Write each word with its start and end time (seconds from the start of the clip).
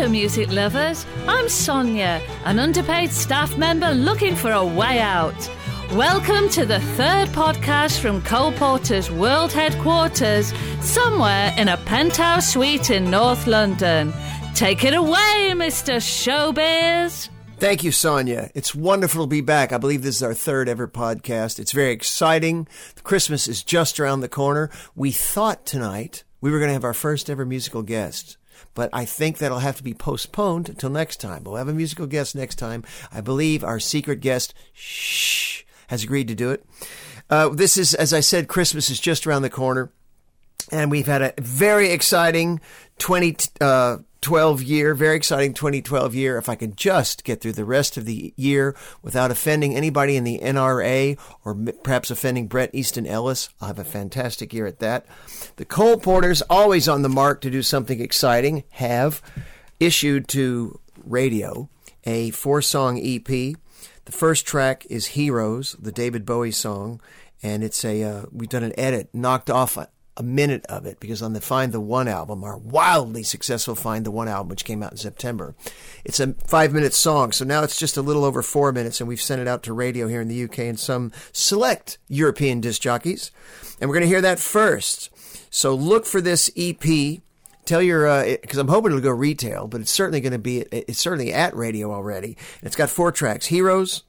Hello, 0.00 0.10
music 0.10 0.50
lovers. 0.50 1.04
I'm 1.28 1.46
Sonia, 1.50 2.22
an 2.46 2.58
underpaid 2.58 3.10
staff 3.10 3.58
member 3.58 3.90
looking 3.90 4.34
for 4.34 4.50
a 4.50 4.64
way 4.64 4.98
out. 4.98 5.50
Welcome 5.92 6.48
to 6.50 6.64
the 6.64 6.80
third 6.80 7.28
podcast 7.28 8.00
from 8.00 8.22
Coal 8.22 8.50
Porters 8.52 9.10
world 9.10 9.52
headquarters, 9.52 10.54
somewhere 10.80 11.54
in 11.58 11.68
a 11.68 11.76
penthouse 11.76 12.50
suite 12.50 12.88
in 12.88 13.10
North 13.10 13.46
London. 13.46 14.14
Take 14.54 14.84
it 14.84 14.94
away, 14.94 15.52
Mr. 15.52 15.96
Showbiz. 16.00 17.28
Thank 17.58 17.84
you, 17.84 17.92
Sonia. 17.92 18.50
It's 18.54 18.74
wonderful 18.74 19.24
to 19.24 19.28
be 19.28 19.42
back. 19.42 19.70
I 19.70 19.76
believe 19.76 20.02
this 20.02 20.16
is 20.16 20.22
our 20.22 20.32
third 20.32 20.70
ever 20.70 20.88
podcast. 20.88 21.58
It's 21.58 21.72
very 21.72 21.92
exciting. 21.92 22.66
Christmas 23.02 23.46
is 23.46 23.62
just 23.62 24.00
around 24.00 24.20
the 24.20 24.30
corner. 24.30 24.70
We 24.96 25.10
thought 25.12 25.66
tonight 25.66 26.24
we 26.40 26.50
were 26.50 26.58
going 26.58 26.70
to 26.70 26.72
have 26.72 26.84
our 26.84 26.94
first 26.94 27.28
ever 27.28 27.44
musical 27.44 27.82
guest 27.82 28.38
but 28.74 28.90
I 28.92 29.04
think 29.04 29.38
that'll 29.38 29.58
have 29.58 29.76
to 29.76 29.82
be 29.82 29.94
postponed 29.94 30.68
until 30.68 30.90
next 30.90 31.20
time. 31.20 31.44
We'll 31.44 31.56
have 31.56 31.68
a 31.68 31.74
musical 31.74 32.06
guest 32.06 32.34
next 32.34 32.56
time. 32.56 32.84
I 33.12 33.20
believe 33.20 33.64
our 33.64 33.80
secret 33.80 34.20
guest, 34.20 34.54
shh, 34.72 35.62
has 35.88 36.04
agreed 36.04 36.28
to 36.28 36.34
do 36.34 36.50
it. 36.50 36.64
Uh, 37.28 37.48
this 37.48 37.76
is, 37.76 37.94
as 37.94 38.12
I 38.12 38.20
said, 38.20 38.48
Christmas 38.48 38.90
is 38.90 39.00
just 39.00 39.26
around 39.26 39.42
the 39.42 39.50
corner. 39.50 39.90
And 40.72 40.90
we've 40.90 41.06
had 41.06 41.22
a 41.22 41.34
very 41.38 41.90
exciting 41.90 42.60
20, 42.98 43.36
uh, 43.60 43.98
12 44.20 44.62
year, 44.62 44.94
very 44.94 45.16
exciting 45.16 45.54
2012 45.54 46.14
year. 46.14 46.36
If 46.36 46.48
I 46.48 46.54
can 46.54 46.74
just 46.76 47.24
get 47.24 47.40
through 47.40 47.52
the 47.52 47.64
rest 47.64 47.96
of 47.96 48.04
the 48.04 48.34
year 48.36 48.76
without 49.02 49.30
offending 49.30 49.74
anybody 49.74 50.16
in 50.16 50.24
the 50.24 50.38
NRA 50.40 51.18
or 51.44 51.54
perhaps 51.82 52.10
offending 52.10 52.46
Bret 52.46 52.70
Easton 52.74 53.06
Ellis, 53.06 53.48
I'll 53.60 53.68
have 53.68 53.78
a 53.78 53.84
fantastic 53.84 54.52
year 54.52 54.66
at 54.66 54.80
that. 54.80 55.06
The 55.56 55.64
Coal 55.64 55.96
Porters, 55.98 56.42
always 56.42 56.88
on 56.88 57.02
the 57.02 57.08
mark 57.08 57.40
to 57.42 57.50
do 57.50 57.62
something 57.62 58.00
exciting, 58.00 58.64
have 58.70 59.22
issued 59.78 60.28
to 60.28 60.78
radio 61.04 61.68
a 62.04 62.30
four 62.30 62.62
song 62.62 62.98
EP. 62.98 63.26
The 63.26 64.12
first 64.12 64.46
track 64.46 64.86
is 64.90 65.08
Heroes, 65.08 65.76
the 65.78 65.92
David 65.92 66.24
Bowie 66.24 66.50
song, 66.50 67.00
and 67.42 67.62
it's 67.62 67.84
a, 67.84 68.02
uh, 68.02 68.22
we've 68.32 68.48
done 68.48 68.64
an 68.64 68.78
edit, 68.78 69.08
knocked 69.12 69.50
off 69.50 69.78
a 70.16 70.22
minute 70.22 70.64
of 70.66 70.86
it 70.86 71.00
because 71.00 71.22
on 71.22 71.32
the 71.32 71.40
Find 71.40 71.72
the 71.72 71.80
One 71.80 72.08
album, 72.08 72.44
our 72.44 72.58
wildly 72.58 73.22
successful 73.22 73.74
Find 73.74 74.04
the 74.04 74.10
One 74.10 74.28
album, 74.28 74.48
which 74.48 74.64
came 74.64 74.82
out 74.82 74.92
in 74.92 74.98
September, 74.98 75.54
it's 76.04 76.20
a 76.20 76.34
five 76.46 76.72
minute 76.72 76.94
song. 76.94 77.32
So 77.32 77.44
now 77.44 77.62
it's 77.62 77.78
just 77.78 77.96
a 77.96 78.02
little 78.02 78.24
over 78.24 78.42
four 78.42 78.72
minutes, 78.72 79.00
and 79.00 79.08
we've 79.08 79.20
sent 79.20 79.40
it 79.40 79.48
out 79.48 79.62
to 79.64 79.72
radio 79.72 80.08
here 80.08 80.20
in 80.20 80.28
the 80.28 80.44
UK 80.44 80.60
and 80.60 80.78
some 80.78 81.12
select 81.32 81.98
European 82.08 82.60
disc 82.60 82.82
jockeys. 82.82 83.30
And 83.80 83.88
we're 83.88 83.94
going 83.94 84.02
to 84.02 84.08
hear 84.08 84.20
that 84.20 84.38
first. 84.38 85.10
So 85.50 85.74
look 85.74 86.06
for 86.06 86.20
this 86.20 86.50
EP. 86.56 87.20
Tell 87.64 87.82
your, 87.82 88.24
because 88.40 88.58
uh, 88.58 88.62
I'm 88.62 88.68
hoping 88.68 88.90
it'll 88.90 89.02
go 89.02 89.10
retail, 89.10 89.68
but 89.68 89.80
it's 89.80 89.90
certainly 89.90 90.20
going 90.20 90.32
to 90.32 90.38
be, 90.38 90.60
it's 90.72 90.98
certainly 90.98 91.32
at 91.32 91.54
radio 91.54 91.92
already. 91.92 92.36
It's 92.62 92.74
got 92.74 92.90
four 92.90 93.12
tracks 93.12 93.46
Heroes, 93.46 94.02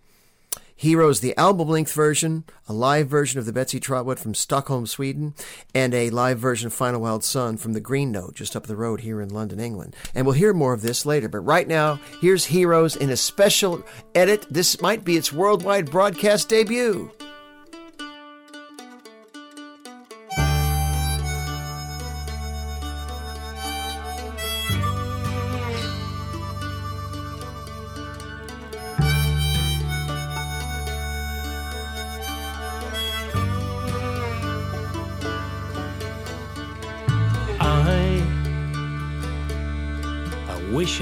Heroes, 0.81 1.19
the 1.19 1.37
album 1.37 1.69
length 1.69 1.93
version, 1.93 2.43
a 2.67 2.73
live 2.73 3.07
version 3.07 3.37
of 3.37 3.45
the 3.45 3.53
Betsy 3.53 3.79
Trotwood 3.79 4.17
from 4.17 4.33
Stockholm, 4.33 4.87
Sweden, 4.87 5.35
and 5.75 5.93
a 5.93 6.09
live 6.09 6.39
version 6.39 6.65
of 6.65 6.73
Final 6.73 7.01
Wild 7.01 7.23
Son 7.23 7.55
from 7.55 7.73
the 7.73 7.79
Green 7.79 8.11
Note 8.11 8.33
just 8.33 8.55
up 8.55 8.65
the 8.65 8.75
road 8.75 9.01
here 9.01 9.21
in 9.21 9.29
London, 9.29 9.59
England. 9.59 9.95
And 10.15 10.25
we'll 10.25 10.33
hear 10.33 10.53
more 10.53 10.73
of 10.73 10.81
this 10.81 11.05
later. 11.05 11.29
But 11.29 11.41
right 11.41 11.67
now, 11.67 11.99
here's 12.19 12.45
Heroes 12.45 12.95
in 12.95 13.11
a 13.11 13.15
special 13.15 13.85
edit. 14.15 14.47
This 14.49 14.81
might 14.81 15.05
be 15.05 15.17
its 15.17 15.31
worldwide 15.31 15.91
broadcast 15.91 16.49
debut. 16.49 17.11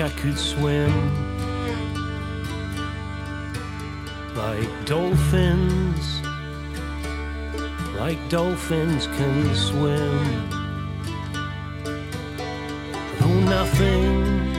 I 0.02 0.10
could 0.12 0.38
swim 0.38 0.94
like 4.34 4.70
dolphins, 4.86 6.22
like 7.98 8.18
dolphins 8.30 9.08
can 9.08 9.56
swim. 9.56 10.50
Though 13.20 13.40
nothing, 13.58 14.50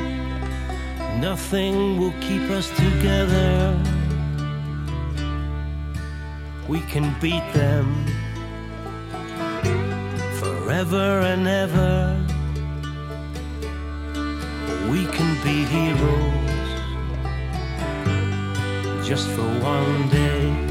nothing 1.21 1.99
will 1.99 2.15
keep 2.21 2.43
us 2.51 2.69
together, 2.77 3.83
we 6.69 6.81
can 6.81 7.19
beat 7.19 7.51
them 7.55 8.05
forever 10.39 11.21
and 11.21 11.49
ever 11.49 12.30
we 14.91 15.07
can 15.07 15.35
be 15.45 15.65
heroes 15.67 16.71
just 19.07 19.29
for 19.29 19.47
one 19.63 20.09
day. 20.09 20.70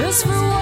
just 0.00 0.24
for 0.24 0.30
one. 0.30 0.59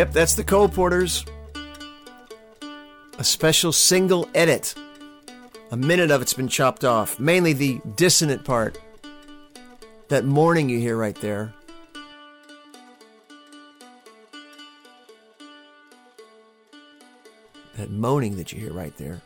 Yep, 0.00 0.12
that's 0.12 0.34
the 0.34 0.44
Coal 0.44 0.66
Porters. 0.66 1.26
A 3.18 3.22
special 3.22 3.70
single 3.70 4.26
edit. 4.34 4.74
A 5.72 5.76
minute 5.76 6.10
of 6.10 6.22
it's 6.22 6.32
been 6.32 6.48
chopped 6.48 6.86
off, 6.86 7.20
mainly 7.20 7.52
the 7.52 7.82
dissonant 7.96 8.42
part. 8.42 8.80
That 10.08 10.24
mourning 10.24 10.70
you 10.70 10.78
hear 10.78 10.96
right 10.96 11.16
there. 11.16 11.52
That 17.76 17.90
moaning 17.90 18.36
that 18.36 18.54
you 18.54 18.60
hear 18.60 18.72
right 18.72 18.96
there 18.96 19.20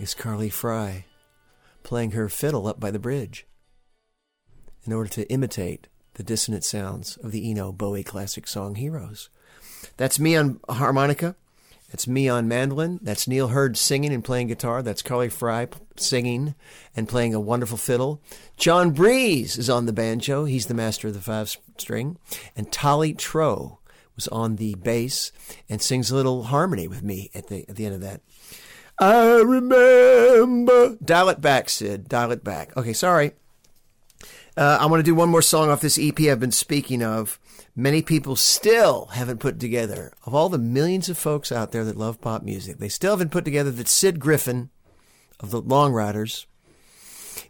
is 0.00 0.14
Carly 0.14 0.48
Frey 0.48 1.04
playing 1.82 2.12
her 2.12 2.30
fiddle 2.30 2.66
up 2.66 2.80
by 2.80 2.90
the 2.90 2.98
bridge 2.98 3.46
in 4.86 4.94
order 4.94 5.10
to 5.10 5.30
imitate 5.30 5.88
the 6.14 6.22
dissonant 6.22 6.64
sounds 6.64 7.16
of 7.18 7.32
the 7.32 7.50
Eno 7.50 7.72
Bowie 7.72 8.04
classic 8.04 8.46
song 8.46 8.76
Heroes. 8.76 9.28
That's 9.96 10.18
me 10.18 10.36
on 10.36 10.60
harmonica. 10.68 11.36
That's 11.90 12.08
me 12.08 12.28
on 12.28 12.48
mandolin. 12.48 12.98
That's 13.02 13.28
Neil 13.28 13.48
Herd 13.48 13.76
singing 13.76 14.12
and 14.12 14.24
playing 14.24 14.48
guitar. 14.48 14.82
That's 14.82 15.02
Carly 15.02 15.28
Frey 15.28 15.68
singing 15.96 16.56
and 16.96 17.08
playing 17.08 17.34
a 17.34 17.40
wonderful 17.40 17.78
fiddle. 17.78 18.20
John 18.56 18.90
Breeze 18.90 19.56
is 19.56 19.70
on 19.70 19.86
the 19.86 19.92
banjo. 19.92 20.44
He's 20.44 20.66
the 20.66 20.74
master 20.74 21.08
of 21.08 21.14
the 21.14 21.20
five 21.20 21.56
string. 21.76 22.18
And 22.56 22.72
Tolly 22.72 23.14
Tro 23.14 23.78
was 24.16 24.26
on 24.28 24.56
the 24.56 24.74
bass 24.74 25.30
and 25.68 25.80
sings 25.80 26.10
a 26.10 26.16
little 26.16 26.44
harmony 26.44 26.88
with 26.88 27.04
me 27.04 27.30
at 27.32 27.46
the 27.46 27.64
at 27.68 27.76
the 27.76 27.86
end 27.86 27.94
of 27.94 28.00
that. 28.00 28.22
I 28.98 29.36
remember. 29.36 30.96
Dial 30.96 31.28
it 31.28 31.40
back, 31.40 31.68
Sid. 31.68 32.08
Dial 32.08 32.32
it 32.32 32.42
back. 32.42 32.76
Okay, 32.76 32.92
sorry. 32.92 33.34
Uh, 34.56 34.78
I 34.80 34.86
want 34.86 35.00
to 35.00 35.04
do 35.04 35.16
one 35.16 35.30
more 35.30 35.42
song 35.42 35.68
off 35.68 35.80
this 35.80 35.98
EP 36.00 36.18
I've 36.20 36.38
been 36.38 36.52
speaking 36.52 37.02
of. 37.02 37.40
Many 37.74 38.02
people 38.02 38.36
still 38.36 39.06
haven't 39.06 39.40
put 39.40 39.58
together, 39.58 40.12
of 40.24 40.34
all 40.34 40.48
the 40.48 40.58
millions 40.58 41.08
of 41.08 41.18
folks 41.18 41.50
out 41.50 41.72
there 41.72 41.84
that 41.84 41.96
love 41.96 42.20
pop 42.20 42.44
music, 42.44 42.78
they 42.78 42.88
still 42.88 43.12
haven't 43.12 43.32
put 43.32 43.44
together 43.44 43.72
that 43.72 43.88
Sid 43.88 44.20
Griffin 44.20 44.70
of 45.40 45.50
the 45.50 45.60
Long 45.60 45.92
Ryders 45.92 46.46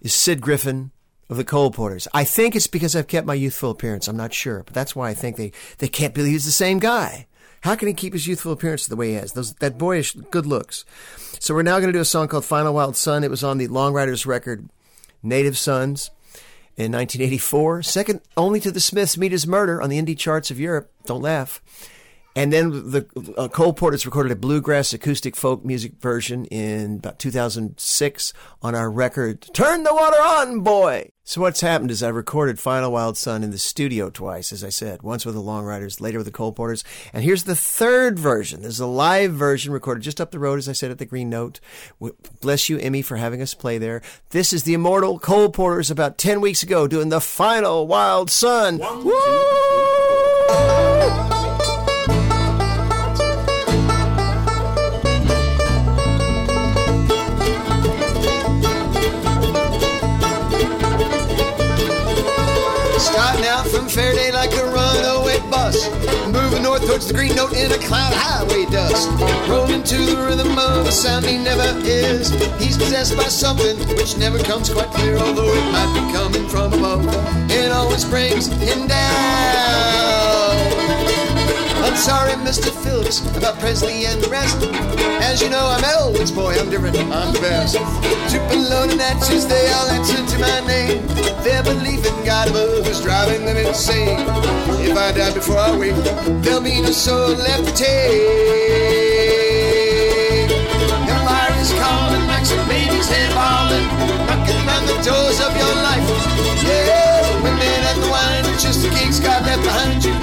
is 0.01 0.15
Sid 0.15 0.41
Griffin 0.41 0.93
of 1.29 1.37
the 1.37 1.45
Coal 1.45 1.71
Porters. 1.71 2.09
I 2.15 2.25
think 2.25 2.57
it's 2.57 2.67
because 2.67 2.97
I've 2.97 3.07
kept 3.07 3.27
my 3.27 3.35
youthful 3.35 3.71
appearance. 3.71 4.09
I'm 4.09 4.17
not 4.17 4.33
sure, 4.33 4.63
but 4.63 4.73
that's 4.73 4.97
why 4.97 5.11
I 5.11 5.15
think 5.15 5.37
they, 5.37 5.53
they 5.79 5.89
can't 5.89 6.15
believe 6.15 6.33
he's 6.33 6.47
the 6.47 6.53
same 6.53 6.79
guy. 6.79 7.27
How 7.61 7.75
can 7.75 7.89
he 7.89 7.95
keep 7.95 8.15
his 8.15 8.27
youthful 8.27 8.53
appearance 8.53 8.87
the 8.87 8.97
way 8.97 9.09
he 9.09 9.15
has? 9.15 9.33
Those, 9.33 9.53
that 9.55 9.77
boyish 9.77 10.15
good 10.31 10.47
looks. 10.47 10.87
So 11.39 11.55
we're 11.55 11.63
now 11.63 11.81
going 11.81 11.89
to 11.89 11.99
do 11.99 12.01
a 12.01 12.05
song 12.07 12.29
called 12.29 12.47
Final 12.47 12.73
Wild 12.73 12.97
Son. 12.97 13.25
It 13.25 13.31
was 13.31 13.45
on 13.45 13.59
the 13.59 13.69
Long 13.69 13.93
Ryders 13.93 14.25
record, 14.25 14.71
Native 15.23 15.59
Sons 15.59 16.11
in 16.77 16.93
1984, 16.93 17.83
second 17.83 18.21
only 18.37 18.61
to 18.61 18.71
the 18.71 18.81
Smiths' 18.81 19.17
Meat 19.17 19.33
Is 19.33 19.47
Murder 19.47 19.81
on 19.81 19.91
the 19.91 20.01
indie 20.01 20.19
charts 20.19 20.51
of 20.51 20.59
Europe. 20.59 20.91
Don't 21.07 21.23
laugh. 21.23 21.63
And 22.37 22.53
then 22.53 22.91
the 22.91 23.07
uh, 23.37 23.49
Coal 23.49 23.73
Porters 23.73 24.05
recorded 24.05 24.33
a 24.33 24.37
bluegrass 24.37 24.93
acoustic 24.93 25.37
folk 25.37 25.65
music 25.65 26.01
version 26.01 26.47
in 26.47 26.97
about 26.97 27.19
2006 27.21 28.33
on 28.61 28.75
our 28.75 28.91
record 28.91 29.43
Turn 29.53 29.85
the 29.85 29.95
Water 29.95 30.17
On, 30.17 30.61
Boy. 30.61 31.11
So 31.27 31.41
what's 31.41 31.63
happened 31.63 31.91
is 31.91 32.03
I 32.03 32.09
recorded 32.09 32.61
Final 32.61 32.93
Wild 32.93 33.17
Son 33.17 33.43
in 33.43 33.51
the 33.51 33.57
studio 33.57 34.11
twice, 34.11 34.53
as 34.53 34.63
I 34.63 34.69
said, 34.69 35.03
once 35.03 35.25
with 35.25 35.35
the 35.35 35.41
Long 35.41 35.65
Ryders, 35.65 35.99
later 35.99 36.19
with 36.19 36.27
the 36.27 36.33
Coal 36.33 36.53
Porters. 36.53 36.85
And 37.15 37.25
here's 37.25 37.45
the 37.45 37.55
third 37.55 38.19
version. 38.19 38.61
There's 38.61 38.81
a 38.81 38.87
live 38.87 39.33
version 39.33 39.73
recorded 39.73 40.03
just 40.03 40.21
up 40.21 40.33
the 40.33 40.39
road, 40.39 40.59
as 40.59 40.69
I 40.69 40.73
said, 40.73 40.91
at 40.91 40.99
the 40.99 41.07
Green 41.07 41.31
Note. 41.31 41.61
Bless 42.43 42.69
you, 42.69 42.79
Emmy, 42.79 43.01
for 43.01 43.17
having 43.17 43.41
us 43.41 43.55
play 43.55 43.79
there. 43.79 44.03
This 44.31 44.53
is 44.53 44.65
the 44.65 44.75
immortal 44.75 45.19
Coal 45.19 45.49
Porters 45.49 45.91
about 45.91 46.19
10 46.19 46.43
weeks 46.43 46.63
ago 46.63 46.87
doing 46.87 47.09
the 47.09 47.23
Final 47.23 47.87
Wild 47.87 48.31
Son. 48.31 48.79
One, 48.79 49.05
From 63.95 64.03
Ferriday 64.03 64.33
like 64.33 64.53
a 64.55 64.65
runaway 64.67 65.39
bus. 65.51 65.89
Moving 66.27 66.65
north 66.65 66.85
towards 66.85 67.07
the 67.07 67.15
green 67.15 67.37
note 67.37 67.53
in 67.53 67.71
a 67.71 67.79
cloud 67.79 68.13
of 68.13 68.19
highway 68.19 68.65
dust. 68.67 69.09
Rolling 69.49 69.85
to 69.85 69.97
the 69.97 70.17
rhythm 70.17 70.59
of 70.59 70.87
a 70.87 70.93
sound 70.93 71.25
he 71.27 71.39
never 71.39 71.63
is. 71.87 72.31
He's 72.59 72.77
possessed 72.77 73.17
by 73.17 73.25
something 73.25 73.79
which 73.97 74.17
never 74.17 74.39
comes 74.39 74.73
quite 74.73 74.91
clear, 74.91 75.17
although 75.17 75.47
it 75.47 75.73
might 75.73 75.93
be 75.95 76.13
coming 76.13 76.49
from 76.49 76.73
above. 76.73 77.07
It 77.51 77.71
always 77.71 78.05
brings 78.05 78.49
him 78.49 78.89
down. 78.89 80.35
I'm 81.85 81.97
sorry, 81.97 82.33
Mr. 82.43 82.71
Phillips, 82.83 83.21
about 83.37 83.61
Presley 83.61 84.07
and 84.07 84.21
the 84.21 84.29
rest. 84.29 84.57
As 85.23 85.41
you 85.41 85.51
know, 85.51 85.67
I'm 85.67 85.85
Elwood's 85.85 86.33
boy, 86.33 86.59
I'm 86.59 86.69
different, 86.69 86.97
I'm 86.97 87.33
the 87.33 87.41
best. 87.41 87.77
Tupelo 88.29 88.83
and 88.85 88.97
Natchez, 88.99 89.47
they 89.47 89.71
all 89.73 89.89
answer 89.91 90.25
to 90.25 90.39
my 90.39 90.61
name. 90.67 91.07
Their 91.43 91.63
belief 91.63 92.07
in 92.07 92.25
God 92.25 92.49
above 92.49 92.87
is 92.87 93.01
driving 93.03 93.45
them 93.45 93.57
insane. 93.57 94.21
If 94.81 94.97
I 94.97 95.13
die 95.13 95.33
before 95.35 95.59
I 95.59 95.77
wake, 95.77 95.97
there'll 96.43 96.61
be 96.61 96.81
no 96.81 96.91
soul 96.91 97.35
left 97.35 97.69
to 97.69 97.75
take. 97.75 98.95
Empire 101.09 101.55
is 101.61 101.73
calling 101.73 102.25
baby's 102.69 103.09
head 103.09 103.31
falling, 103.33 103.87
knocking 104.27 104.69
on 104.69 104.83
the 104.87 104.97
doors 105.03 105.41
of 105.41 105.53
your 105.57 105.75
life. 105.87 106.07
Yeah, 106.65 107.23
the 107.29 107.43
women 107.43 107.81
and 107.91 108.03
the 108.03 108.09
wine, 108.09 108.45
just 108.59 108.83
the 108.83 108.91
gigs 108.91 109.21
got 109.21 109.43
left 109.43 109.63
behind 109.63 110.05
you. 110.05 110.15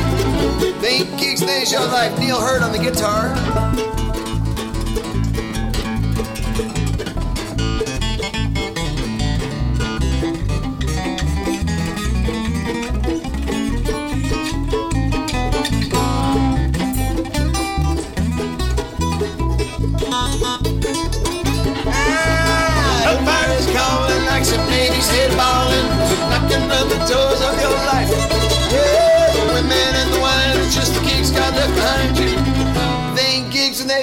Think 0.81 1.19
gigs, 1.19 1.41
there's 1.41 1.71
your 1.71 1.85
life. 1.87 2.17
Neil 2.19 2.39
Herd 2.39 2.63
on 2.63 2.71
the 2.71 2.79
guitar. 2.79 4.00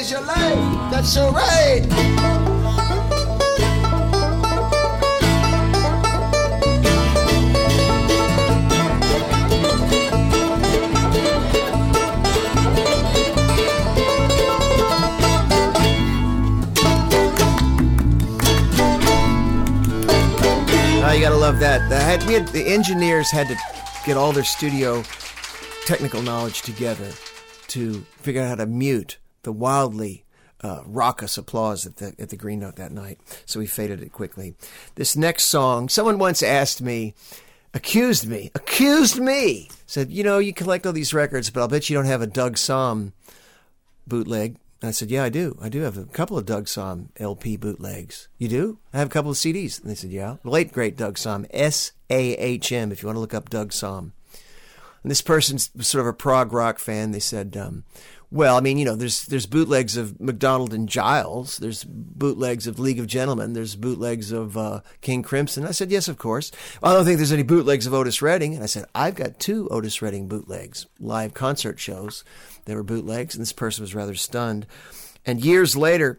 There's 0.08 0.20
your 0.20 0.26
life. 0.26 0.90
That's 0.90 1.16
right. 1.32 1.84
you 21.14 21.24
gotta 21.24 21.36
love 21.36 21.58
that. 21.58 21.88
The, 21.88 21.98
had, 21.98 22.22
we 22.24 22.34
had, 22.34 22.46
the 22.48 22.64
engineers 22.64 23.28
had 23.28 23.48
to 23.48 23.56
get 24.06 24.16
all 24.16 24.30
their 24.30 24.44
studio 24.44 25.02
technical 25.84 26.22
knowledge 26.22 26.62
together 26.62 27.10
to 27.68 28.06
figure 28.20 28.42
out 28.42 28.48
how 28.48 28.54
to 28.54 28.66
mute 28.66 29.18
the 29.48 29.52
wildly 29.52 30.26
uh, 30.60 30.82
raucous 30.84 31.38
applause 31.38 31.86
at 31.86 31.96
the 31.96 32.14
at 32.18 32.28
the 32.28 32.36
Green 32.36 32.60
Note 32.60 32.76
that 32.76 32.92
night. 32.92 33.18
So 33.46 33.60
we 33.60 33.66
faded 33.66 34.02
it 34.02 34.12
quickly. 34.12 34.54
This 34.94 35.16
next 35.16 35.44
song, 35.44 35.88
someone 35.88 36.18
once 36.18 36.42
asked 36.42 36.82
me, 36.82 37.14
accused 37.72 38.28
me, 38.28 38.50
accused 38.54 39.18
me, 39.18 39.70
said, 39.86 40.10
you 40.10 40.22
know, 40.22 40.36
you 40.38 40.52
collect 40.52 40.84
all 40.84 40.92
these 40.92 41.14
records, 41.14 41.48
but 41.48 41.62
I'll 41.62 41.68
bet 41.68 41.88
you 41.88 41.96
don't 41.96 42.04
have 42.04 42.20
a 42.20 42.26
Doug 42.26 42.56
Sahm 42.56 43.12
bootleg. 44.06 44.58
And 44.82 44.88
I 44.88 44.90
said, 44.90 45.10
Yeah, 45.10 45.24
I 45.24 45.30
do. 45.30 45.56
I 45.62 45.70
do 45.70 45.80
have 45.80 45.96
a 45.96 46.04
couple 46.04 46.36
of 46.36 46.44
Doug 46.44 46.66
Sahm 46.66 47.08
LP 47.16 47.56
bootlegs. 47.56 48.28
You 48.36 48.48
do? 48.48 48.78
I 48.92 48.98
have 48.98 49.08
a 49.08 49.10
couple 49.10 49.30
of 49.30 49.38
CDs. 49.38 49.80
And 49.80 49.90
they 49.90 49.94
said, 49.94 50.10
Yeah. 50.10 50.36
Late, 50.44 50.74
great 50.74 50.98
Doug 50.98 51.14
Sahm, 51.14 51.46
S 51.48 51.92
A 52.10 52.34
H 52.34 52.70
M, 52.70 52.92
if 52.92 53.02
you 53.02 53.06
want 53.06 53.16
to 53.16 53.20
look 53.20 53.32
up 53.32 53.48
Doug 53.48 53.70
Sahm. 53.70 54.12
And 55.02 55.10
this 55.10 55.22
person's 55.22 55.70
sort 55.80 56.02
of 56.02 56.06
a 56.06 56.12
prog 56.12 56.52
rock 56.52 56.78
fan. 56.78 57.12
They 57.12 57.20
said, 57.20 57.56
um, 57.56 57.84
well, 58.30 58.56
I 58.56 58.60
mean, 58.60 58.76
you 58.76 58.84
know, 58.84 58.94
there's 58.94 59.22
there's 59.24 59.46
bootlegs 59.46 59.96
of 59.96 60.20
McDonald 60.20 60.74
and 60.74 60.86
Giles. 60.86 61.56
There's 61.56 61.84
bootlegs 61.84 62.66
of 62.66 62.78
League 62.78 62.98
of 62.98 63.06
Gentlemen. 63.06 63.54
There's 63.54 63.74
bootlegs 63.74 64.32
of 64.32 64.56
uh, 64.56 64.80
King 65.00 65.22
Crimson. 65.22 65.66
I 65.66 65.70
said, 65.70 65.90
yes, 65.90 66.08
of 66.08 66.18
course. 66.18 66.52
I 66.82 66.92
don't 66.92 67.06
think 67.06 67.16
there's 67.16 67.32
any 67.32 67.42
bootlegs 67.42 67.86
of 67.86 67.94
Otis 67.94 68.20
Redding. 68.20 68.54
And 68.54 68.62
I 68.62 68.66
said, 68.66 68.84
I've 68.94 69.14
got 69.14 69.38
two 69.38 69.66
Otis 69.70 70.02
Redding 70.02 70.28
bootlegs, 70.28 70.86
live 71.00 71.32
concert 71.32 71.80
shows. 71.80 72.22
They 72.66 72.74
were 72.74 72.82
bootlegs, 72.82 73.34
and 73.34 73.40
this 73.40 73.52
person 73.54 73.82
was 73.82 73.94
rather 73.94 74.14
stunned. 74.14 74.66
And 75.24 75.42
years 75.42 75.74
later, 75.74 76.18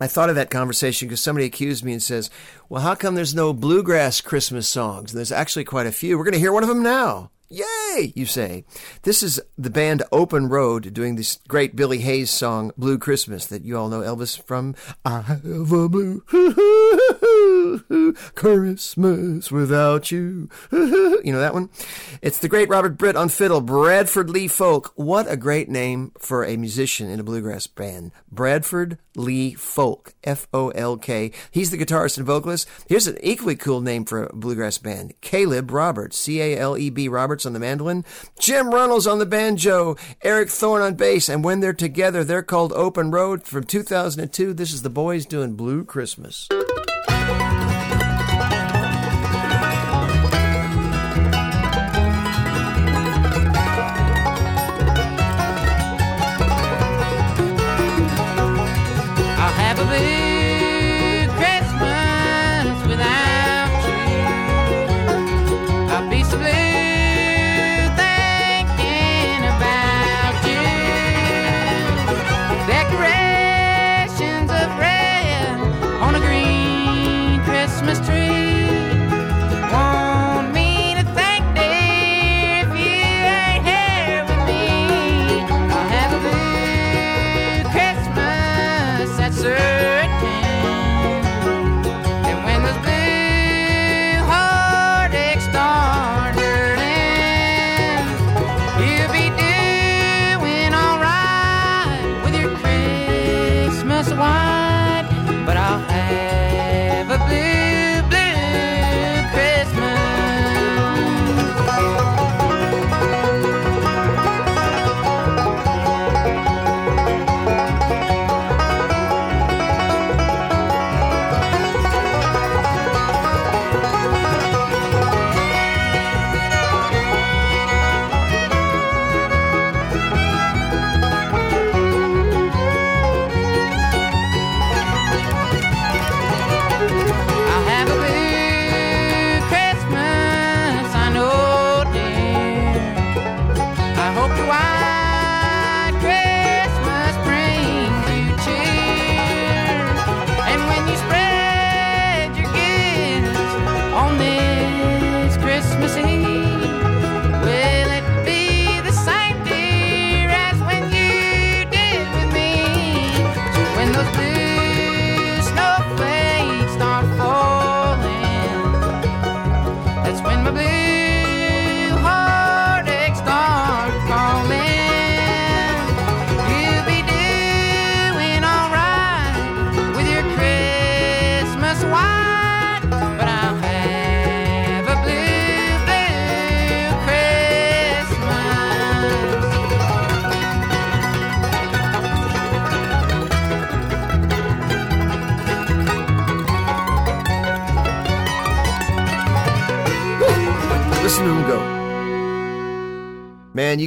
I 0.00 0.06
thought 0.06 0.30
of 0.30 0.36
that 0.36 0.50
conversation 0.50 1.08
because 1.08 1.20
somebody 1.20 1.46
accused 1.46 1.84
me 1.84 1.92
and 1.92 2.02
says, 2.02 2.30
Well, 2.68 2.82
how 2.82 2.94
come 2.94 3.16
there's 3.16 3.34
no 3.34 3.52
bluegrass 3.52 4.20
Christmas 4.20 4.68
songs? 4.68 5.10
And 5.10 5.18
there's 5.18 5.32
actually 5.32 5.64
quite 5.64 5.88
a 5.88 5.92
few. 5.92 6.16
We're 6.16 6.24
going 6.24 6.34
to 6.34 6.38
hear 6.38 6.52
one 6.52 6.62
of 6.62 6.68
them 6.68 6.84
now. 6.84 7.32
Yay! 7.48 7.64
Hooray! 7.88 8.12
You 8.14 8.26
say. 8.26 8.64
This 9.02 9.22
is 9.22 9.40
the 9.56 9.70
band 9.70 10.02
Open 10.12 10.48
Road 10.48 10.92
doing 10.92 11.16
this 11.16 11.38
great 11.48 11.76
Billy 11.76 11.98
Hayes 11.98 12.30
song, 12.30 12.72
Blue 12.76 12.98
Christmas, 12.98 13.46
that 13.46 13.64
you 13.64 13.78
all 13.78 13.88
know 13.88 14.00
Elvis 14.00 14.40
from. 14.42 14.74
I 15.04 15.20
have 15.22 15.44
a 15.44 15.88
blue 15.88 16.20
Christmas 18.34 19.50
without 19.50 20.10
you. 20.10 20.48
You 21.18 21.32
know 21.32 21.40
that 21.40 21.54
one? 21.54 21.68
It's 22.22 22.38
the 22.38 22.48
great 22.48 22.68
Robert 22.68 22.96
Britt 22.96 23.16
on 23.16 23.28
fiddle, 23.28 23.60
Bradford 23.60 24.30
Lee 24.30 24.48
Folk. 24.48 24.92
What 24.94 25.30
a 25.30 25.36
great 25.36 25.68
name 25.68 26.12
for 26.18 26.44
a 26.44 26.56
musician 26.56 27.10
in 27.10 27.20
a 27.20 27.24
bluegrass 27.24 27.66
band. 27.66 28.12
Bradford 28.30 28.98
Lee 29.18 29.54
Folk. 29.54 30.14
F 30.24 30.46
O 30.52 30.70
L 30.70 30.96
K. 30.96 31.32
He's 31.50 31.70
the 31.70 31.78
guitarist 31.78 32.16
and 32.16 32.26
vocalist. 32.26 32.68
Here's 32.86 33.06
an 33.06 33.18
equally 33.22 33.56
cool 33.56 33.80
name 33.80 34.04
for 34.04 34.24
a 34.24 34.34
bluegrass 34.34 34.78
band. 34.78 35.14
Caleb 35.20 35.70
Roberts. 35.70 36.16
C 36.16 36.40
A 36.40 36.56
L 36.56 36.78
E 36.78 36.88
B 36.90 37.08
Roberts 37.08 37.44
on 37.44 37.52
the 37.52 37.58
mandolin. 37.58 38.04
Jim 38.38 38.70
Runnels 38.70 39.06
on 39.06 39.18
the 39.18 39.26
banjo. 39.26 39.96
Eric 40.22 40.48
Thorne 40.48 40.82
on 40.82 40.94
bass. 40.94 41.28
And 41.28 41.44
when 41.44 41.60
they're 41.60 41.72
together, 41.72 42.24
they're 42.24 42.42
called 42.42 42.72
Open 42.72 43.10
Road 43.10 43.42
from 43.42 43.64
2002. 43.64 44.54
This 44.54 44.72
is 44.72 44.82
the 44.82 44.90
boys 44.90 45.26
doing 45.26 45.54
Blue 45.54 45.84
Christmas. 45.84 46.48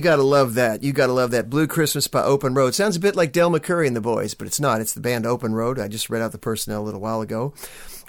Gotta 0.02 0.24
love 0.24 0.56
that. 0.56 0.84
You 0.84 0.94
gotta 0.94 1.14
love 1.14 1.32
that. 1.32 1.50
Blue 1.50 1.68
Christmas 1.68 2.08
by 2.08 2.24
Open 2.24 2.54
Road. 2.54 2.76
Sounds 2.76 2.96
a 2.96 3.00
bit 3.00 3.16
like 3.16 3.32
Del 3.32 3.52
McCoury 3.52 3.88
and 3.88 3.96
the 3.96 4.02
boys, 4.02 4.34
but 4.34 4.48
it's 4.48 4.60
not. 4.60 4.82
It's 4.82 4.94
the 4.94 5.00
band 5.00 5.26
Open 5.26 5.54
Road. 5.54 5.80
I 5.80 5.88
just 5.88 6.10
read 6.10 6.22
out 6.22 6.32
the 6.32 6.38
personnel 6.38 6.82
a 6.82 6.84
little 6.84 7.00
while 7.00 7.22
ago. 7.22 7.54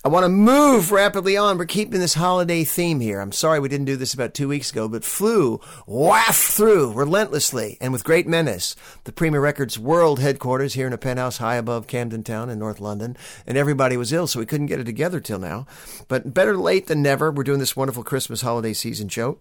I 0.04 0.08
want 0.08 0.24
to 0.24 0.30
move 0.30 0.90
rapidly 0.90 1.36
on. 1.36 1.58
We're 1.58 1.66
keeping 1.66 2.00
this 2.00 2.14
holiday 2.14 2.64
theme 2.64 2.98
here. 2.98 3.20
I'm 3.20 3.30
sorry 3.30 3.60
we 3.60 3.68
didn't 3.68 3.86
do 3.86 3.94
this 3.94 4.14
about 4.14 4.34
two 4.34 4.48
weeks 4.48 4.72
ago, 4.72 4.88
but 4.88 5.04
flu 5.04 5.60
waft 5.86 6.42
through 6.42 6.90
relentlessly 6.90 7.78
and 7.80 7.92
with 7.92 8.02
great 8.02 8.26
menace 8.26 8.74
the 9.04 9.12
Prima 9.12 9.38
Records 9.38 9.78
world 9.78 10.18
headquarters 10.18 10.74
here 10.74 10.88
in 10.88 10.92
a 10.92 10.98
penthouse 10.98 11.36
high 11.36 11.54
above 11.54 11.86
Camden 11.86 12.24
Town 12.24 12.50
in 12.50 12.58
North 12.58 12.80
London, 12.80 13.16
and 13.46 13.56
everybody 13.56 13.96
was 13.96 14.12
ill, 14.12 14.26
so 14.26 14.40
we 14.40 14.46
couldn't 14.46 14.66
get 14.66 14.80
it 14.80 14.84
together 14.84 15.20
till 15.20 15.38
now. 15.38 15.66
But 16.08 16.34
better 16.34 16.56
late 16.56 16.88
than 16.88 17.02
never. 17.02 17.30
We're 17.30 17.44
doing 17.44 17.60
this 17.60 17.76
wonderful 17.76 18.02
Christmas 18.02 18.40
holiday 18.40 18.72
season 18.72 19.08
show. 19.08 19.38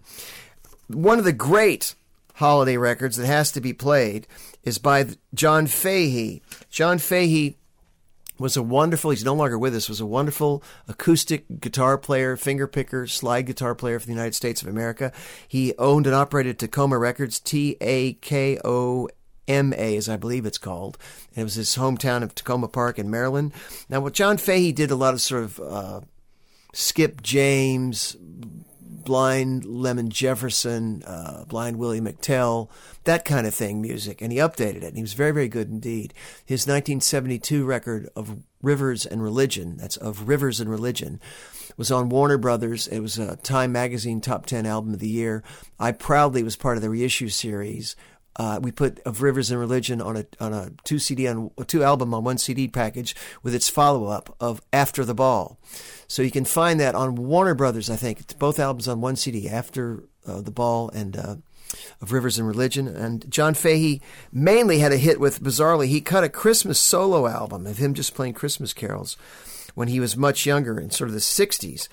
One 0.89 1.17
of 1.17 1.25
the 1.25 1.33
great 1.33 1.95
holiday 2.41 2.75
records 2.75 3.17
that 3.17 3.27
has 3.27 3.51
to 3.51 3.61
be 3.61 3.71
played 3.71 4.27
is 4.63 4.79
by 4.79 5.05
John 5.33 5.67
Fahey. 5.67 6.41
John 6.69 6.97
Fahey 6.97 7.55
was 8.39 8.57
a 8.57 8.63
wonderful, 8.63 9.11
he's 9.11 9.23
no 9.23 9.35
longer 9.35 9.59
with 9.59 9.75
us, 9.75 9.87
was 9.87 10.01
a 10.01 10.05
wonderful 10.05 10.63
acoustic 10.87 11.61
guitar 11.61 11.99
player, 11.99 12.35
finger 12.35 12.65
picker, 12.65 13.05
slide 13.05 13.45
guitar 13.45 13.75
player 13.75 13.99
for 13.99 14.07
the 14.07 14.11
United 14.11 14.33
States 14.33 14.63
of 14.63 14.67
America. 14.67 15.13
He 15.47 15.75
owned 15.77 16.07
and 16.07 16.15
operated 16.15 16.57
Takoma 16.57 16.99
Records, 16.99 17.39
T 17.39 17.77
A 17.79 18.13
K 18.13 18.57
O 18.65 19.07
M 19.47 19.71
A, 19.77 19.95
as 19.95 20.09
I 20.09 20.17
believe 20.17 20.47
it's 20.47 20.57
called. 20.57 20.97
And 21.35 21.41
it 21.41 21.43
was 21.43 21.55
his 21.55 21.75
hometown 21.75 22.23
of 22.23 22.33
Takoma 22.33 22.71
Park 22.71 22.97
in 22.97 23.11
Maryland. 23.11 23.53
Now, 23.87 24.01
what 24.01 24.13
John 24.13 24.37
Fahey 24.37 24.71
did 24.71 24.89
a 24.89 24.95
lot 24.95 25.13
of 25.13 25.21
sort 25.21 25.43
of 25.43 25.59
uh, 25.59 26.01
Skip 26.73 27.21
James, 27.21 28.17
Blind 29.03 29.65
Lemon 29.65 30.09
Jefferson, 30.09 31.03
uh, 31.03 31.45
Blind 31.45 31.77
Willie 31.77 32.01
McTell, 32.01 32.69
that 33.03 33.25
kind 33.25 33.47
of 33.47 33.53
thing, 33.53 33.81
music. 33.81 34.21
And 34.21 34.31
he 34.31 34.37
updated 34.37 34.77
it. 34.77 34.85
And 34.85 34.97
he 34.97 35.01
was 35.01 35.13
very, 35.13 35.31
very 35.31 35.47
good 35.47 35.69
indeed. 35.69 36.13
His 36.45 36.61
1972 36.61 37.65
record 37.65 38.09
of 38.15 38.37
Rivers 38.61 39.05
and 39.05 39.23
Religion, 39.23 39.77
that's 39.77 39.97
of 39.97 40.27
Rivers 40.27 40.59
and 40.59 40.69
Religion, 40.69 41.19
was 41.77 41.91
on 41.91 42.09
Warner 42.09 42.37
Brothers. 42.37 42.87
It 42.87 42.99
was 42.99 43.17
a 43.17 43.37
Time 43.37 43.71
Magazine 43.71 44.21
Top 44.21 44.45
10 44.45 44.65
Album 44.65 44.93
of 44.93 44.99
the 44.99 45.07
Year. 45.07 45.43
I 45.79 45.91
proudly 45.91 46.43
was 46.43 46.55
part 46.55 46.77
of 46.77 46.83
the 46.83 46.89
reissue 46.89 47.29
series. 47.29 47.95
Uh, 48.37 48.59
we 48.61 48.71
put 48.71 48.99
of 49.01 49.21
Rivers 49.21 49.51
and 49.51 49.59
Religion 49.59 50.01
on 50.01 50.17
a 50.17 50.25
on 50.39 50.53
a 50.53 50.71
two 50.83 50.99
CD 50.99 51.27
on 51.27 51.51
two 51.67 51.83
album 51.83 52.13
on 52.13 52.23
one 52.23 52.37
CD 52.37 52.67
package 52.67 53.15
with 53.43 53.53
its 53.53 53.69
follow 53.69 54.07
up 54.07 54.35
of 54.39 54.61
After 54.71 55.03
the 55.03 55.13
Ball. 55.13 55.57
So 56.07 56.21
you 56.21 56.31
can 56.31 56.45
find 56.45 56.79
that 56.79 56.95
on 56.95 57.15
Warner 57.15 57.55
Brothers. 57.55 57.89
I 57.89 57.95
think 57.95 58.19
it's 58.19 58.33
both 58.33 58.59
albums 58.59 58.87
on 58.87 59.01
one 59.01 59.15
CD, 59.15 59.49
After 59.49 60.03
uh, 60.25 60.41
the 60.41 60.51
Ball 60.51 60.89
and 60.89 61.17
uh, 61.17 61.35
of 62.01 62.11
Rivers 62.11 62.37
and 62.37 62.47
Religion. 62.47 62.87
And 62.87 63.29
John 63.29 63.53
Fahey 63.53 64.01
mainly 64.31 64.79
had 64.79 64.91
a 64.91 64.97
hit 64.97 65.19
with 65.19 65.43
bizarrely 65.43 65.87
he 65.87 66.01
cut 66.01 66.23
a 66.23 66.29
Christmas 66.29 66.79
solo 66.79 67.27
album 67.27 67.67
of 67.67 67.77
him 67.77 67.93
just 67.93 68.15
playing 68.15 68.33
Christmas 68.33 68.73
carols 68.73 69.17
when 69.75 69.87
he 69.87 69.99
was 69.99 70.17
much 70.17 70.45
younger 70.45 70.79
in 70.79 70.89
sort 70.89 71.09
of 71.09 71.13
the 71.13 71.19
60s. 71.19 71.87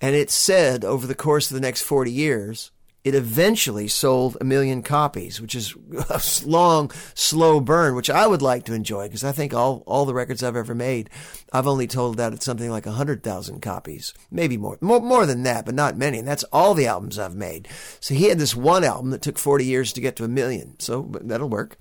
And 0.00 0.14
it 0.14 0.30
said 0.30 0.84
over 0.84 1.06
the 1.06 1.14
course 1.14 1.50
of 1.50 1.54
the 1.54 1.60
next 1.60 1.82
40 1.82 2.10
years, 2.10 2.70
it 3.04 3.14
eventually 3.14 3.86
sold 3.86 4.38
a 4.40 4.44
million 4.44 4.82
copies, 4.82 5.38
which 5.38 5.54
is 5.54 5.74
a 6.08 6.20
long, 6.48 6.90
slow 7.14 7.60
burn, 7.60 7.94
which 7.94 8.08
I 8.08 8.26
would 8.26 8.40
like 8.40 8.64
to 8.64 8.72
enjoy 8.72 9.06
because 9.06 9.22
I 9.22 9.32
think 9.32 9.52
all, 9.52 9.84
all 9.86 10.06
the 10.06 10.14
records 10.14 10.42
I've 10.42 10.56
ever 10.56 10.74
made, 10.74 11.10
I've 11.52 11.66
only 11.66 11.86
told 11.86 12.16
that 12.16 12.32
it's 12.32 12.46
something 12.46 12.70
like 12.70 12.86
100,000 12.86 13.60
copies, 13.60 14.14
maybe 14.30 14.56
more, 14.56 14.78
more, 14.80 15.00
more 15.00 15.26
than 15.26 15.42
that, 15.42 15.66
but 15.66 15.74
not 15.74 15.98
many. 15.98 16.18
And 16.18 16.26
that's 16.26 16.44
all 16.44 16.72
the 16.72 16.86
albums 16.86 17.18
I've 17.18 17.36
made. 17.36 17.68
So 18.00 18.14
he 18.14 18.30
had 18.30 18.38
this 18.38 18.56
one 18.56 18.84
album 18.84 19.10
that 19.10 19.20
took 19.20 19.38
40 19.38 19.66
years 19.66 19.92
to 19.92 20.00
get 20.00 20.16
to 20.16 20.24
a 20.24 20.28
million. 20.28 20.80
So 20.80 21.10
that'll 21.20 21.50
work. 21.50 21.78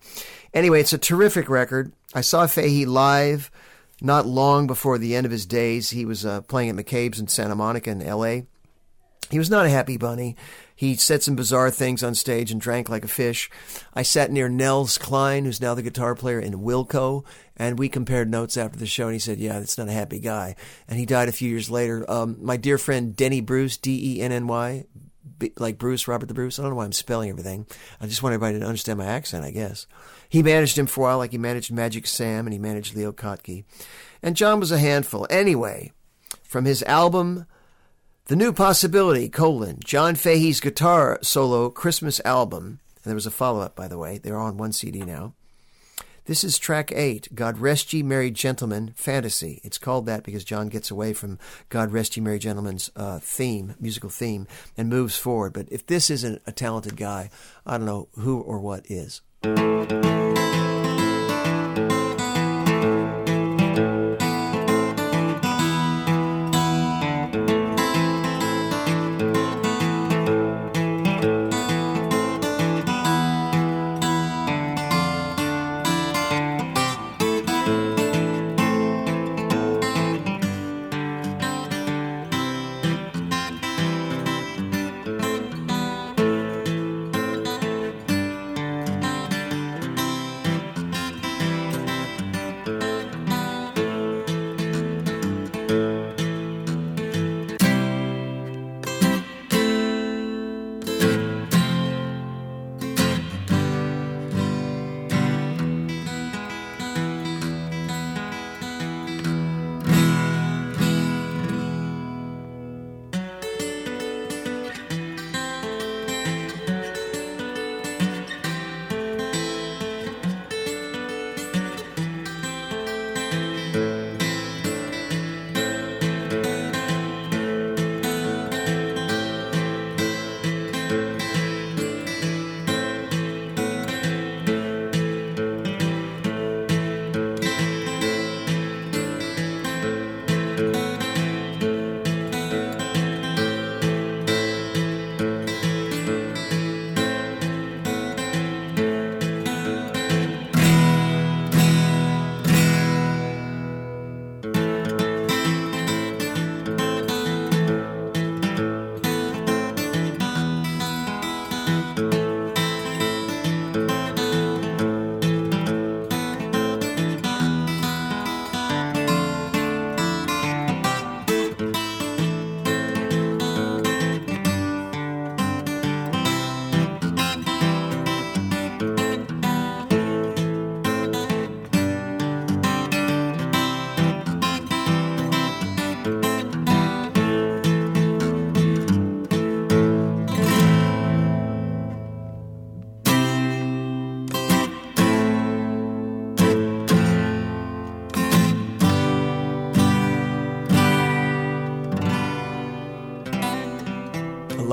Anyway, 0.54 0.82
it's 0.82 0.94
a 0.94 0.98
terrific 0.98 1.50
record. 1.50 1.94
I 2.14 2.22
saw 2.22 2.46
Fahey 2.48 2.86
live 2.86 3.50
not 4.02 4.26
long 4.26 4.68
before 4.68 4.98
the 4.98 5.16
end 5.16 5.26
of 5.26 5.32
his 5.32 5.46
days. 5.46 5.90
He 5.90 6.04
was 6.04 6.26
uh, 6.26 6.42
playing 6.42 6.70
at 6.70 6.76
McCabe's 6.76 7.20
in 7.20 7.30
Santa 7.30 7.56
Monica 7.56 7.90
in 7.90 8.02
L.A. 8.02 8.46
He 9.34 9.40
was 9.40 9.50
not 9.50 9.66
a 9.66 9.70
happy 9.70 9.98
bunny. 9.98 10.36
He 10.76 10.96
said 10.96 11.24
some 11.24 11.36
bizarre 11.36 11.72
things 11.72 12.04
on 12.04 12.14
stage 12.14 12.52
and 12.52 12.62
drank 12.62 12.88
like 12.88 13.04
a 13.04 13.08
fish. 13.08 13.50
I 13.92 14.04
sat 14.04 14.32
near 14.32 14.48
Nels 14.48 15.00
Cline, 15.00 15.46
who's 15.46 15.60
now 15.60 15.74
the 15.74 15.82
guitar 15.82 16.14
player 16.14 16.40
in 16.40 16.62
Wilco, 16.62 17.26
and 17.58 17.80
we 17.80 17.90
compared 17.90 18.30
notes 18.30 18.58
after 18.58 18.78
the 18.78 18.86
show. 18.86 19.06
And 19.06 19.14
he 19.14 19.20
said, 19.20 19.40
"Yeah, 19.40 19.58
that's 19.58 19.80
not 19.80 19.88
a 19.88 19.92
happy 19.92 20.20
guy." 20.20 20.56
And 20.88 21.00
he 21.00 21.08
died 21.08 21.30
a 21.30 21.32
few 21.32 21.50
years 21.50 21.72
later. 21.72 22.06
Um, 22.08 22.38
my 22.42 22.58
dear 22.58 22.78
friend 22.78 23.16
Denny 23.16 23.42
Bruce, 23.42 23.76
D 23.76 24.18
E 24.18 24.22
N 24.22 24.32
N 24.32 24.46
Y, 24.46 24.86
like 25.58 25.80
Bruce, 25.80 26.08
Robert 26.08 26.28
the 26.28 26.36
Bruce. 26.36 26.60
I 26.60 26.62
don't 26.62 26.70
know 26.70 26.78
why 26.78 26.86
I'm 26.86 26.92
spelling 26.92 27.32
everything. 27.32 27.66
I 28.00 28.06
just 28.06 28.22
want 28.22 28.36
everybody 28.36 28.60
to 28.60 28.66
understand 28.66 29.00
my 29.00 29.06
accent, 29.06 29.44
I 29.44 29.50
guess. 29.50 29.88
He 30.30 30.44
managed 30.44 30.78
him 30.78 30.86
for 30.86 31.02
a 31.02 31.04
while, 31.10 31.18
like 31.18 31.32
he 31.32 31.40
managed 31.40 31.72
Magic 31.72 32.06
Sam 32.06 32.46
and 32.46 32.54
he 32.54 32.60
managed 32.60 32.96
Leo 32.96 33.12
Kottke. 33.12 33.64
And 34.22 34.36
John 34.36 34.60
was 34.60 34.72
a 34.72 34.78
handful. 34.78 35.26
Anyway, 35.32 35.92
from 36.44 36.66
his 36.66 36.84
album 36.84 37.48
the 38.28 38.36
New 38.38 38.54
Possibility, 38.54 39.28
colon, 39.28 39.80
John 39.84 40.16
Fahey's 40.16 40.62
guitar 40.62 41.20
solo 41.22 41.70
Christmas 41.70 42.22
album. 42.24 42.80
And 43.04 43.10
there 43.10 43.16
was 43.16 43.26
a 43.26 43.32
follow 43.32 43.60
up, 43.60 43.76
by 43.76 43.90
the 43.90 43.98
way. 43.98 44.18
They're 44.18 44.40
on 44.40 44.56
one 44.56 44.72
CD 44.72 45.02
now. 45.02 45.34
This 46.26 46.46
is 46.46 46.58
track 46.58 46.94
eight, 46.94 47.28
God 47.36 47.58
Rest 47.58 47.92
Ye 47.92 48.02
Merry 48.02 48.32
Gentlemen 48.32 48.94
Fantasy. 48.96 49.60
It's 49.62 49.78
called 49.78 50.06
that 50.06 50.24
because 50.24 50.46
John 50.46 50.70
gets 50.70 50.90
away 50.90 51.12
from 51.12 51.38
God 51.68 51.92
Rest 51.92 52.16
Ye 52.16 52.24
Merry 52.24 52.40
Gentlemen's 52.40 52.90
uh, 52.96 53.20
theme, 53.20 53.76
musical 53.78 54.10
theme, 54.10 54.48
and 54.78 54.88
moves 54.88 55.18
forward. 55.18 55.52
But 55.52 55.68
if 55.70 55.86
this 55.86 56.10
isn't 56.10 56.42
a 56.48 56.54
talented 56.54 56.96
guy, 56.96 57.30
I 57.66 57.78
don't 57.78 57.86
know 57.86 58.08
who 58.14 58.40
or 58.40 58.60
what 58.60 58.90
is. 58.90 59.22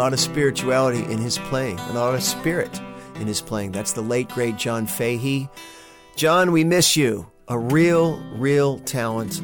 Lot 0.00 0.14
of 0.14 0.18
spirituality 0.18 1.04
in 1.12 1.18
his 1.18 1.36
playing, 1.36 1.78
a 1.78 1.92
lot 1.92 2.14
of 2.14 2.22
spirit 2.22 2.80
in 3.16 3.26
his 3.26 3.42
playing. 3.42 3.70
That's 3.70 3.92
the 3.92 4.00
late, 4.00 4.30
great 4.30 4.56
John 4.56 4.86
Fahey. 4.86 5.46
John, 6.16 6.52
we 6.52 6.64
miss 6.64 6.96
you. 6.96 7.30
A 7.48 7.58
real, 7.58 8.18
real 8.32 8.78
talent 8.78 9.42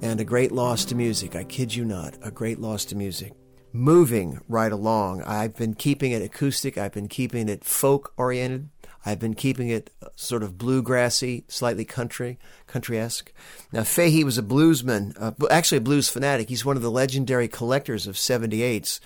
and 0.00 0.18
a 0.18 0.24
great 0.24 0.50
loss 0.50 0.86
to 0.86 0.94
music. 0.94 1.36
I 1.36 1.44
kid 1.44 1.74
you 1.74 1.84
not, 1.84 2.14
a 2.22 2.30
great 2.30 2.58
loss 2.58 2.86
to 2.86 2.96
music. 2.96 3.34
Moving 3.70 4.40
right 4.48 4.72
along. 4.72 5.24
I've 5.24 5.56
been 5.56 5.74
keeping 5.74 6.12
it 6.12 6.22
acoustic, 6.22 6.78
I've 6.78 6.92
been 6.92 7.08
keeping 7.08 7.50
it 7.50 7.62
folk 7.62 8.14
oriented. 8.16 8.70
I've 9.04 9.18
been 9.18 9.34
keeping 9.34 9.68
it 9.68 9.90
sort 10.14 10.42
of 10.42 10.58
bluegrassy, 10.58 11.44
slightly 11.50 11.86
country, 11.86 12.38
country-esque. 12.66 13.32
Now, 13.72 13.82
Fahey 13.82 14.24
was 14.24 14.36
a 14.36 14.42
bluesman, 14.42 15.14
uh, 15.18 15.32
actually 15.50 15.78
a 15.78 15.82
blues 15.82 16.10
fanatic. 16.10 16.50
He's 16.50 16.66
one 16.66 16.76
of 16.76 16.82
the 16.82 16.90
legendary 16.90 17.48
collectors 17.48 18.06
of 18.06 18.16
78s 18.16 19.00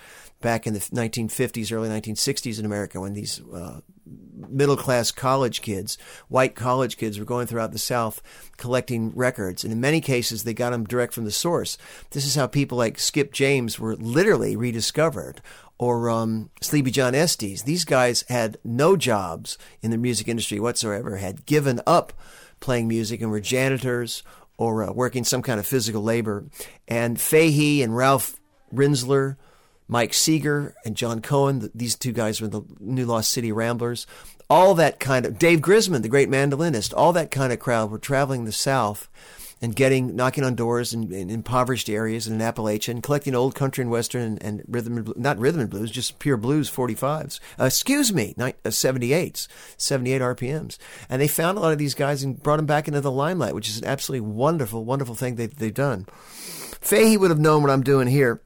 back 0.45 0.67
in 0.67 0.75
the 0.75 0.81
1950s, 0.81 1.73
early 1.73 1.89
1960s 1.89 2.59
in 2.59 2.67
America 2.67 3.01
when 3.01 3.15
these 3.15 3.41
uh, 3.51 3.81
middle 4.07 4.77
class 4.77 5.11
college 5.11 5.63
kids, 5.63 5.97
white 6.29 6.55
college 6.55 6.99
kids, 6.99 7.19
were 7.19 7.25
going 7.25 7.47
throughout 7.47 7.73
the 7.73 7.79
South 7.79 8.21
collecting 8.59 9.11
records. 9.15 9.65
And 9.65 9.73
in 9.73 9.81
many 9.81 10.03
cases, 10.03 10.45
they 10.45 10.53
got 10.53 10.71
them 10.71 10.85
direct 10.85 11.15
from 11.15 11.25
the 11.25 11.31
source. 11.31 11.79
This 12.11 12.27
is 12.27 12.35
how 12.35 12.47
people 12.47 12.77
like 12.77 12.99
Skip 12.99 13.33
James 13.33 13.81
were 13.81 13.97
literally 13.97 14.55
rediscovered. 14.55 15.41
Or 15.77 16.09
um, 16.09 16.51
Sleepy 16.61 16.93
John 16.93 17.17
Estes. 17.17 17.63
These 17.63 17.85
guys 17.85 18.23
had 18.29 18.59
no 18.63 18.97
jobs 18.97 19.59
in 19.83 19.91
the 19.91 19.99
music 19.99 20.29
industry 20.29 20.61
whatsoever, 20.61 21.17
had 21.17 21.47
given 21.47 21.81
up 21.85 22.13
playing 22.61 22.87
music 22.87 23.21
and 23.21 23.31
were 23.31 23.41
janitors 23.41 24.23
or 24.57 24.85
uh, 24.85 24.93
working 24.93 25.25
some 25.25 25.43
kind 25.43 25.59
of 25.59 25.67
physical 25.67 26.03
labor. 26.03 26.45
And 26.87 27.19
Fahey 27.21 27.83
and 27.83 27.97
Ralph 27.97 28.39
Rinzler, 28.73 29.37
Mike 29.89 30.15
Seeger 30.15 30.75
and 30.85 30.97
John 30.97 31.21
Cohen. 31.21 31.71
These 31.75 31.97
two 31.97 32.13
guys 32.13 32.41
were 32.41 32.49
the 32.49 32.63
New 32.81 33.07
Lost 33.07 33.31
City 33.31 33.53
Ramblers. 33.53 34.07
All 34.49 34.75
that 34.75 35.01
kind 35.01 35.27
of 35.27 35.39
Dave 35.39 35.61
Grisman, 35.61 36.03
the 36.03 36.09
great 36.09 36.29
mandolinist, 36.29 36.93
all 36.97 37.13
that 37.15 37.31
kind 37.31 37.53
of 37.53 37.59
crowd 37.59 37.91
were 37.91 37.99
traveling 37.99 38.45
the 38.45 38.53
South 38.53 39.09
and 39.65 39.75
getting 39.75 40.15
knocking 40.15 40.45
on 40.45 40.55
doors 40.55 40.93
in, 40.93 41.11
in 41.11 41.31
impoverished 41.31 41.89
areas 41.89 42.27
in 42.27 42.39
Appalachia 42.39 42.89
and 42.89 43.03
collecting 43.03 43.35
old 43.35 43.55
country 43.55 43.81
and 43.81 43.91
western 43.91 44.23
and, 44.23 44.43
and 44.43 44.63
rhythm 44.69 44.99
and 44.99 45.17
not 45.17 45.39
rhythm 45.39 45.63
and 45.63 45.71
blues, 45.71 45.91
just 45.91 46.19
pure 46.19 46.37
blues 46.37 46.71
45s. 46.71 47.41
Uh, 47.59 47.65
excuse 47.65 48.13
me, 48.13 48.35
ni- 48.37 48.55
uh, 48.65 48.69
78s, 48.69 49.49
78 49.79 50.21
RPMs. 50.21 50.77
And 51.09 51.23
they 51.23 51.29
found 51.29 51.57
a 51.57 51.63
lot 51.63 51.73
of 51.73 51.79
these 51.79 51.95
guys 51.95 52.23
and 52.23 52.43
brought 52.43 52.59
them 52.59 52.67
back 52.67 52.89
into 52.89 53.01
the 53.01 53.11
limelight, 53.11 53.55
which 53.55 53.71
is 53.71 53.79
an 53.79 53.87
absolutely 53.87 54.29
wonderful, 54.29 54.85
wonderful 54.85 55.15
thing 55.15 55.37
they, 55.37 55.47
they've 55.47 55.73
done. 55.73 56.07
Fahey 56.81 57.17
would 57.17 57.31
have 57.31 57.41
known 57.41 57.63
what 57.63 57.71
I'm 57.71 57.83
doing 57.83 58.09
here 58.09 58.43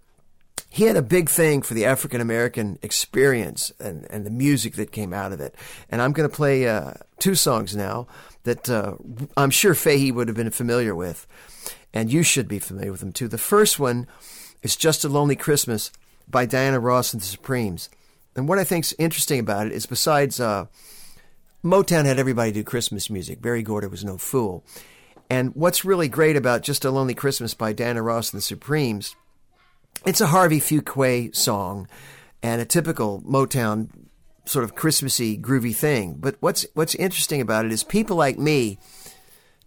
he 0.70 0.84
had 0.84 0.96
a 0.96 1.02
big 1.02 1.28
thing 1.30 1.62
for 1.62 1.74
the 1.74 1.84
African 1.84 2.20
American 2.20 2.78
experience 2.82 3.72
and, 3.80 4.06
and 4.10 4.26
the 4.26 4.30
music 4.30 4.74
that 4.74 4.92
came 4.92 5.12
out 5.12 5.32
of 5.32 5.40
it. 5.40 5.54
And 5.88 6.02
I'm 6.02 6.12
going 6.12 6.28
to 6.28 6.34
play 6.34 6.68
uh, 6.68 6.94
two 7.18 7.34
songs 7.34 7.74
now 7.74 8.06
that 8.44 8.68
uh, 8.68 8.94
I'm 9.36 9.50
sure 9.50 9.74
Fahey 9.74 10.12
would 10.12 10.28
have 10.28 10.36
been 10.36 10.50
familiar 10.50 10.94
with, 10.94 11.26
and 11.92 12.12
you 12.12 12.22
should 12.22 12.48
be 12.48 12.58
familiar 12.58 12.90
with 12.90 13.00
them 13.00 13.12
too. 13.12 13.28
The 13.28 13.38
first 13.38 13.78
one 13.78 14.06
is 14.62 14.76
Just 14.76 15.04
a 15.04 15.08
Lonely 15.08 15.36
Christmas 15.36 15.90
by 16.28 16.44
Diana 16.44 16.80
Ross 16.80 17.12
and 17.12 17.22
the 17.22 17.26
Supremes. 17.26 17.88
And 18.36 18.48
what 18.48 18.58
I 18.58 18.64
think's 18.64 18.94
interesting 18.98 19.40
about 19.40 19.66
it 19.66 19.72
is 19.72 19.86
besides 19.86 20.38
uh, 20.38 20.66
Motown 21.64 22.04
had 22.04 22.18
everybody 22.18 22.52
do 22.52 22.62
Christmas 22.62 23.08
music, 23.08 23.40
Berry 23.40 23.62
Gordy 23.62 23.86
was 23.86 24.04
no 24.04 24.18
fool. 24.18 24.64
And 25.30 25.54
what's 25.54 25.84
really 25.84 26.08
great 26.08 26.36
about 26.36 26.62
Just 26.62 26.84
a 26.84 26.90
Lonely 26.90 27.14
Christmas 27.14 27.54
by 27.54 27.72
Diana 27.72 28.02
Ross 28.02 28.32
and 28.32 28.38
the 28.38 28.42
Supremes– 28.42 29.16
it's 30.04 30.20
a 30.20 30.28
Harvey 30.28 30.60
Fuqua 30.60 31.34
song 31.34 31.88
and 32.42 32.60
a 32.60 32.64
typical 32.64 33.20
Motown 33.22 33.90
sort 34.44 34.64
of 34.64 34.74
Christmassy, 34.74 35.36
groovy 35.38 35.74
thing. 35.74 36.16
But 36.18 36.36
what's 36.40 36.66
what's 36.74 36.94
interesting 36.94 37.40
about 37.40 37.64
it 37.64 37.72
is 37.72 37.84
people 37.84 38.16
like 38.16 38.38
me 38.38 38.78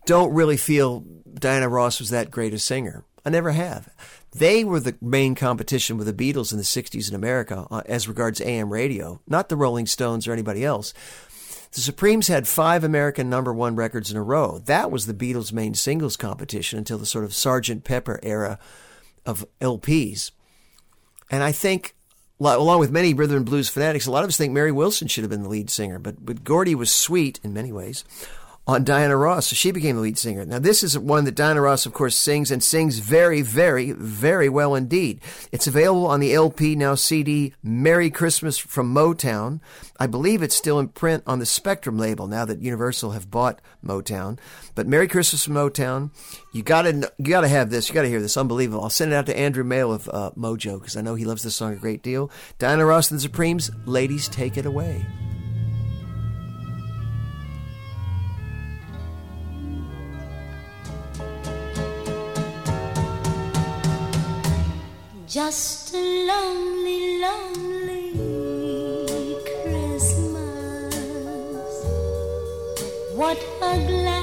don't 0.06 0.34
really 0.34 0.58
feel 0.58 1.02
Diana 1.34 1.70
Ross 1.70 2.00
was 2.00 2.10
that 2.10 2.32
great 2.32 2.54
a 2.54 2.60
singer. 2.60 3.06
I 3.26 3.30
never 3.30 3.52
have. 3.52 3.90
They 4.32 4.64
were 4.64 4.80
the 4.80 4.96
main 5.02 5.36
competition 5.36 5.98
with 5.98 6.08
the 6.08 6.14
Beatles 6.34 6.52
in 6.52 6.58
the 6.58 6.64
60s 6.64 7.10
in 7.10 7.16
America 7.16 7.68
uh, 7.70 7.84
as 7.86 8.08
regards 8.08 8.42
AM 8.42 8.72
radio, 8.72 9.22
not 9.28 9.50
the 9.50 9.58
Rolling 9.58 9.86
Stones 9.86 10.28
or 10.28 10.34
anybody 10.34 10.66
else. 10.66 10.94
The 11.74 11.82
Supremes 11.82 12.28
had 12.28 12.48
five 12.48 12.84
American 12.84 13.30
number 13.30 13.54
one 13.54 13.76
records 13.76 14.10
in 14.10 14.18
a 14.18 14.24
row. 14.24 14.60
That 14.66 14.90
was 14.90 15.06
the 15.06 15.14
Beatles' 15.14 15.54
main 15.54 15.74
singles 15.74 16.18
competition 16.18 16.80
until 16.80 16.98
the 16.98 17.06
sort 17.06 17.24
of 17.24 17.32
Sgt. 17.32 17.84
Pepper 17.84 18.20
era 18.24 18.58
of 19.26 19.46
LPs. 19.60 20.32
And 21.30 21.44
I 21.44 21.52
think, 21.52 21.96
along 22.40 22.80
with 22.80 22.92
many 22.92 23.14
rhythm 23.14 23.38
and 23.38 23.46
blues 23.46 23.70
fanatics, 23.70 24.06
a 24.06 24.12
lot 24.12 24.24
of 24.24 24.30
us 24.30 24.38
think 24.38 24.54
Mary 24.54 24.72
Wilson 24.72 25.08
should 25.08 25.24
have 25.24 25.32
been 25.32 25.44
the 25.44 25.50
lead 25.50 25.70
singer, 25.70 26.00
but, 26.00 26.26
but 26.26 26.44
Gordy 26.44 26.76
was 26.76 26.92
sweet 26.92 27.40
in 27.44 27.54
many 27.54 27.72
ways 27.72 28.04
on 28.68 28.84
Diana 28.84 29.18
Ross, 29.18 29.48
so 29.48 29.56
she 29.56 29.72
became 29.72 29.96
the 29.96 30.02
lead 30.04 30.20
singer. 30.20 30.46
Now, 30.46 30.60
this 30.60 30.84
is 30.84 30.98
one 30.98 31.26
that 31.26 31.36
Diana 31.36 31.62
Ross, 31.62 31.88
of 31.88 31.94
course, 31.94 32.16
sings 32.16 32.52
and 32.52 32.64
sings 32.64 33.00
very, 33.00 33.42
very, 33.42 33.92
very 33.92 34.50
well 34.50 34.76
indeed. 34.76 35.20
It's 35.52 35.66
available 35.66 36.06
on 36.06 36.20
the 36.20 36.34
LP, 36.34 36.76
now 36.76 36.94
CD, 36.94 37.54
Merry 37.64 38.12
Christmas 38.12 38.60
from 38.60 38.94
Motown. 38.94 39.62
I 40.00 40.06
believe 40.06 40.44
it's 40.44 40.56
still 40.56 40.80
in 40.80 40.90
print 40.90 41.24
on 41.26 41.40
the 41.40 41.46
Spectrum 41.46 41.98
label 41.98 42.28
now 42.28 42.46
that 42.46 42.62
Universal 42.62 43.12
have 43.12 43.32
bought 43.32 43.60
Motown. 43.84 44.38
But 44.76 44.88
Merry 44.88 45.08
Christmas 45.08 45.44
from 45.44 45.56
Motown. 45.56 46.12
You 46.54 46.62
gotta, 46.62 47.12
you 47.18 47.26
gotta 47.26 47.48
have 47.48 47.72
this. 47.72 47.90
You 47.90 47.96
gotta 47.96 48.10
hear 48.10 48.22
this. 48.22 48.38
Unbelievable. 48.38 48.84
I'll 48.84 48.90
send 48.92 49.12
it 49.12 49.16
out 49.16 49.26
to 49.26 49.38
Andrew 49.38 49.64
Male 49.64 49.92
of 49.92 50.08
uh, 50.10 50.32
Mojo 50.38 50.80
because 50.80 50.96
I 50.96 51.02
know 51.02 51.16
he 51.16 51.26
loves 51.26 51.42
this 51.42 51.56
song 51.56 51.74
a 51.74 51.78
great 51.78 52.04
deal. 52.04 52.30
Diana 52.60 52.86
Ross 52.86 53.10
and 53.10 53.18
the 53.18 53.24
Supremes, 53.24 53.72
ladies, 53.86 54.30
take 54.30 54.56
it 54.56 54.68
away. 54.68 55.04
Just 65.32 65.94
a 65.94 66.28
lonely, 66.28 67.22
lonely 67.22 68.12
Christmas. 69.64 70.92
What 73.16 73.40
a 73.62 73.78
glad 73.88 74.21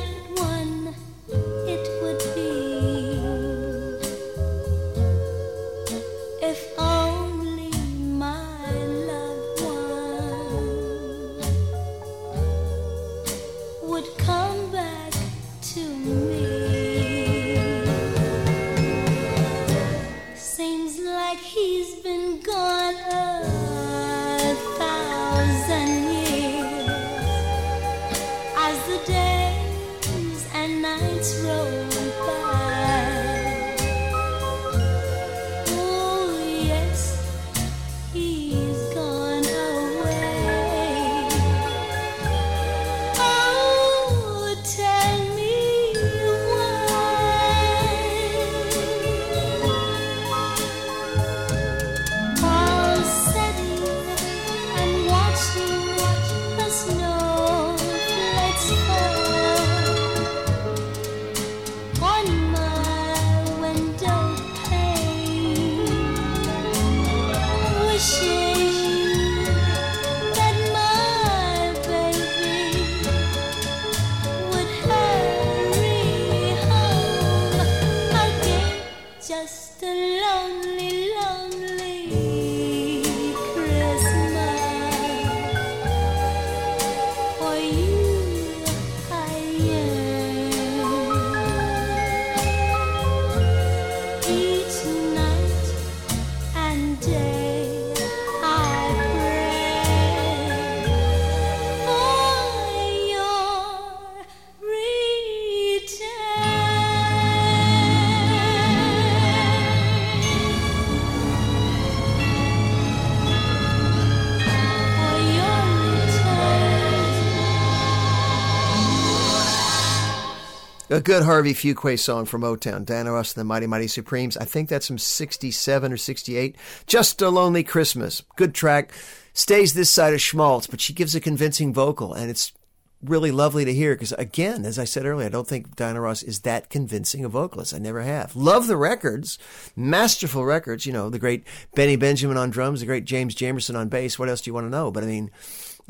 A 120.98 121.00
good 121.00 121.22
Harvey 121.22 121.54
Fuqua 121.54 121.96
song 121.96 122.24
from 122.24 122.42
Motown, 122.42 122.84
Diana 122.84 123.12
Ross 123.12 123.32
and 123.32 123.40
the 123.40 123.44
Mighty 123.44 123.68
Mighty 123.68 123.86
Supremes. 123.86 124.36
I 124.36 124.44
think 124.44 124.68
that's 124.68 124.88
from 124.88 124.98
67 124.98 125.92
or 125.92 125.96
68. 125.96 126.56
Just 126.88 127.22
a 127.22 127.28
Lonely 127.28 127.62
Christmas. 127.62 128.24
Good 128.34 128.52
track. 128.52 128.92
Stays 129.32 129.74
this 129.74 129.90
side 129.90 130.12
of 130.12 130.20
Schmaltz, 130.20 130.66
but 130.66 130.80
she 130.80 130.92
gives 130.92 131.14
a 131.14 131.20
convincing 131.20 131.72
vocal, 131.72 132.14
and 132.14 132.28
it's 132.28 132.52
really 133.00 133.30
lovely 133.30 133.64
to 133.64 133.72
hear 133.72 133.94
because, 133.94 134.10
again, 134.14 134.64
as 134.64 134.76
I 134.76 134.82
said 134.82 135.06
earlier, 135.06 135.26
I 135.26 135.30
don't 135.30 135.46
think 135.46 135.76
Diana 135.76 136.00
Ross 136.00 136.24
is 136.24 136.40
that 136.40 136.68
convincing 136.68 137.24
a 137.24 137.28
vocalist. 137.28 137.72
I 137.72 137.78
never 137.78 138.02
have. 138.02 138.34
Love 138.34 138.66
the 138.66 138.76
records, 138.76 139.38
masterful 139.76 140.44
records. 140.44 140.84
You 140.84 140.92
know, 140.92 141.10
the 141.10 141.20
great 141.20 141.44
Benny 141.76 141.94
Benjamin 141.94 142.36
on 142.36 142.50
drums, 142.50 142.80
the 142.80 142.86
great 142.86 143.04
James 143.04 143.36
Jamerson 143.36 143.78
on 143.78 143.88
bass. 143.88 144.18
What 144.18 144.28
else 144.28 144.40
do 144.40 144.50
you 144.50 144.54
want 144.54 144.66
to 144.66 144.70
know? 144.70 144.90
But 144.90 145.04
I 145.04 145.06
mean, 145.06 145.30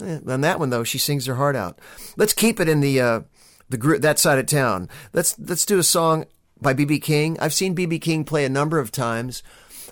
eh, 0.02 0.18
on 0.28 0.42
that 0.42 0.58
one 0.58 0.68
though, 0.68 0.84
she 0.84 0.98
sings 0.98 1.24
her 1.24 1.36
heart 1.36 1.56
out. 1.56 1.78
Let's 2.18 2.34
keep 2.34 2.60
it 2.60 2.68
in 2.68 2.80
the 2.80 3.00
uh, 3.00 3.20
the 3.68 3.98
that 4.00 4.18
side 4.18 4.38
of 4.38 4.46
town. 4.46 4.88
Let's 5.12 5.38
let's 5.38 5.66
do 5.66 5.78
a 5.78 5.84
song 5.84 6.26
by 6.60 6.74
BB 6.74 7.02
King. 7.02 7.38
I've 7.40 7.54
seen 7.54 7.76
BB 7.76 8.00
King 8.00 8.24
play 8.24 8.44
a 8.44 8.50
number 8.50 8.78
of 8.78 8.90
times. 8.90 9.42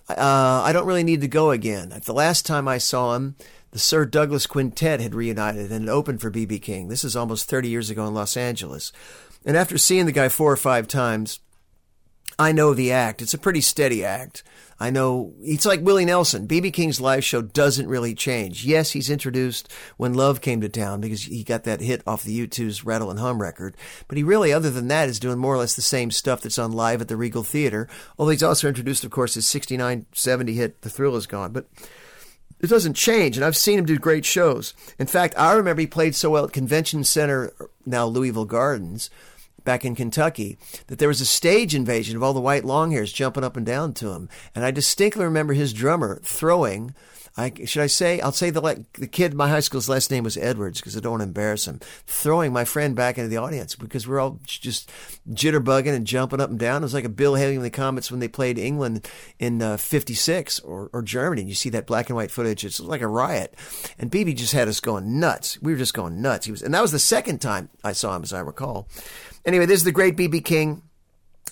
Uh, 0.08 0.62
I 0.64 0.72
don't 0.72 0.86
really 0.86 1.02
need 1.04 1.20
to 1.22 1.28
go 1.28 1.50
again. 1.50 1.92
The 2.04 2.12
last 2.12 2.46
time 2.46 2.68
I 2.68 2.78
saw 2.78 3.16
him, 3.16 3.34
the 3.72 3.78
Sir 3.78 4.04
Douglas 4.04 4.46
Quintet 4.46 5.00
had 5.00 5.14
reunited 5.14 5.72
and 5.72 5.90
opened 5.90 6.20
for 6.20 6.30
BB 6.30 6.62
King. 6.62 6.88
This 6.88 7.02
is 7.02 7.16
almost 7.16 7.50
30 7.50 7.68
years 7.68 7.90
ago 7.90 8.06
in 8.06 8.14
Los 8.14 8.36
Angeles. 8.36 8.92
And 9.44 9.56
after 9.56 9.78
seeing 9.78 10.06
the 10.06 10.12
guy 10.12 10.28
four 10.28 10.52
or 10.52 10.56
five 10.56 10.86
times, 10.86 11.40
I 12.38 12.52
know 12.52 12.74
the 12.74 12.92
act. 12.92 13.22
It's 13.22 13.34
a 13.34 13.38
pretty 13.38 13.62
steady 13.62 14.04
act. 14.04 14.42
I 14.78 14.90
know 14.90 15.32
it's 15.40 15.64
like 15.64 15.80
Willie 15.80 16.04
Nelson. 16.04 16.46
BB 16.46 16.74
King's 16.74 17.00
live 17.00 17.24
show 17.24 17.40
doesn't 17.40 17.88
really 17.88 18.14
change. 18.14 18.66
Yes, 18.66 18.90
he's 18.90 19.08
introduced 19.08 19.72
when 19.96 20.12
Love 20.12 20.42
came 20.42 20.60
to 20.60 20.68
town 20.68 21.00
because 21.00 21.22
he 21.22 21.42
got 21.42 21.64
that 21.64 21.80
hit 21.80 22.02
off 22.06 22.24
the 22.24 22.46
U2's 22.46 22.84
Rattle 22.84 23.10
and 23.10 23.18
Hum 23.18 23.40
record. 23.40 23.74
But 24.06 24.18
he 24.18 24.22
really, 24.22 24.52
other 24.52 24.70
than 24.70 24.88
that, 24.88 25.08
is 25.08 25.18
doing 25.18 25.38
more 25.38 25.54
or 25.54 25.58
less 25.58 25.74
the 25.74 25.82
same 25.82 26.10
stuff 26.10 26.42
that's 26.42 26.58
on 26.58 26.72
live 26.72 27.00
at 27.00 27.08
the 27.08 27.16
Regal 27.16 27.42
Theater. 27.42 27.88
Although 28.18 28.32
he's 28.32 28.42
also 28.42 28.68
introduced, 28.68 29.02
of 29.02 29.10
course, 29.10 29.32
his 29.32 29.46
69 29.46 30.04
70 30.12 30.52
hit, 30.52 30.82
The 30.82 30.90
Thrill 30.90 31.16
Is 31.16 31.26
Gone. 31.26 31.52
But 31.52 31.68
it 32.60 32.68
doesn't 32.68 32.94
change, 32.94 33.36
and 33.36 33.44
I've 33.46 33.56
seen 33.56 33.78
him 33.78 33.86
do 33.86 33.98
great 33.98 34.26
shows. 34.26 34.74
In 34.98 35.06
fact, 35.06 35.34
I 35.38 35.54
remember 35.54 35.80
he 35.80 35.86
played 35.86 36.14
so 36.14 36.30
well 36.30 36.44
at 36.44 36.52
Convention 36.52 37.02
Center, 37.04 37.52
now 37.86 38.06
Louisville 38.06 38.44
Gardens, 38.44 39.08
back 39.66 39.84
in 39.84 39.94
Kentucky, 39.94 40.56
that 40.86 40.98
there 40.98 41.08
was 41.08 41.20
a 41.20 41.26
stage 41.26 41.74
invasion 41.74 42.16
of 42.16 42.22
all 42.22 42.32
the 42.32 42.40
white 42.40 42.64
long 42.64 42.92
hairs 42.92 43.12
jumping 43.12 43.44
up 43.44 43.58
and 43.58 43.66
down 43.66 43.92
to 43.94 44.12
him. 44.12 44.30
And 44.54 44.64
I 44.64 44.70
distinctly 44.70 45.24
remember 45.24 45.52
his 45.52 45.74
drummer 45.74 46.20
throwing. 46.24 46.94
I, 47.38 47.52
should 47.66 47.82
I 47.82 47.86
say? 47.86 48.20
I'll 48.20 48.32
say 48.32 48.48
the 48.48 48.86
the 48.94 49.06
kid 49.06 49.34
my 49.34 49.48
high 49.48 49.60
school's 49.60 49.90
last 49.90 50.10
name 50.10 50.24
was 50.24 50.38
Edwards 50.38 50.80
because 50.80 50.96
I 50.96 51.00
don't 51.00 51.12
want 51.12 51.20
to 51.20 51.26
embarrass 51.26 51.66
him. 51.66 51.80
Throwing 52.06 52.50
my 52.52 52.64
friend 52.64 52.96
back 52.96 53.18
into 53.18 53.28
the 53.28 53.36
audience 53.36 53.74
because 53.74 54.08
we're 54.08 54.20
all 54.20 54.40
just 54.44 54.90
jitterbugging 55.30 55.94
and 55.94 56.06
jumping 56.06 56.40
up 56.40 56.48
and 56.48 56.58
down. 56.58 56.82
It 56.82 56.86
was 56.86 56.94
like 56.94 57.04
a 57.04 57.10
Bill 57.10 57.34
Haley 57.34 57.56
in 57.56 57.62
the 57.62 57.70
Comets 57.70 58.10
when 58.10 58.20
they 58.20 58.28
played 58.28 58.58
England 58.58 59.06
in 59.38 59.60
uh, 59.60 59.76
'56 59.76 60.60
or, 60.60 60.88
or 60.94 61.02
Germany. 61.02 61.42
And 61.42 61.48
you 61.48 61.54
see 61.54 61.70
that 61.70 61.86
black 61.86 62.08
and 62.08 62.16
white 62.16 62.30
footage. 62.30 62.64
It's 62.64 62.80
like 62.80 63.02
a 63.02 63.08
riot. 63.08 63.54
And 63.98 64.10
BB 64.10 64.36
just 64.36 64.54
had 64.54 64.68
us 64.68 64.80
going 64.80 65.20
nuts. 65.20 65.60
We 65.60 65.72
were 65.72 65.78
just 65.78 65.94
going 65.94 66.22
nuts. 66.22 66.46
He 66.46 66.52
was, 66.52 66.62
and 66.62 66.72
that 66.72 66.82
was 66.82 66.92
the 66.92 66.98
second 66.98 67.42
time 67.42 67.68
I 67.84 67.92
saw 67.92 68.16
him, 68.16 68.22
as 68.22 68.32
I 68.32 68.40
recall. 68.40 68.88
Anyway, 69.44 69.66
this 69.66 69.80
is 69.80 69.84
the 69.84 69.92
great 69.92 70.16
BB 70.16 70.42
King. 70.44 70.82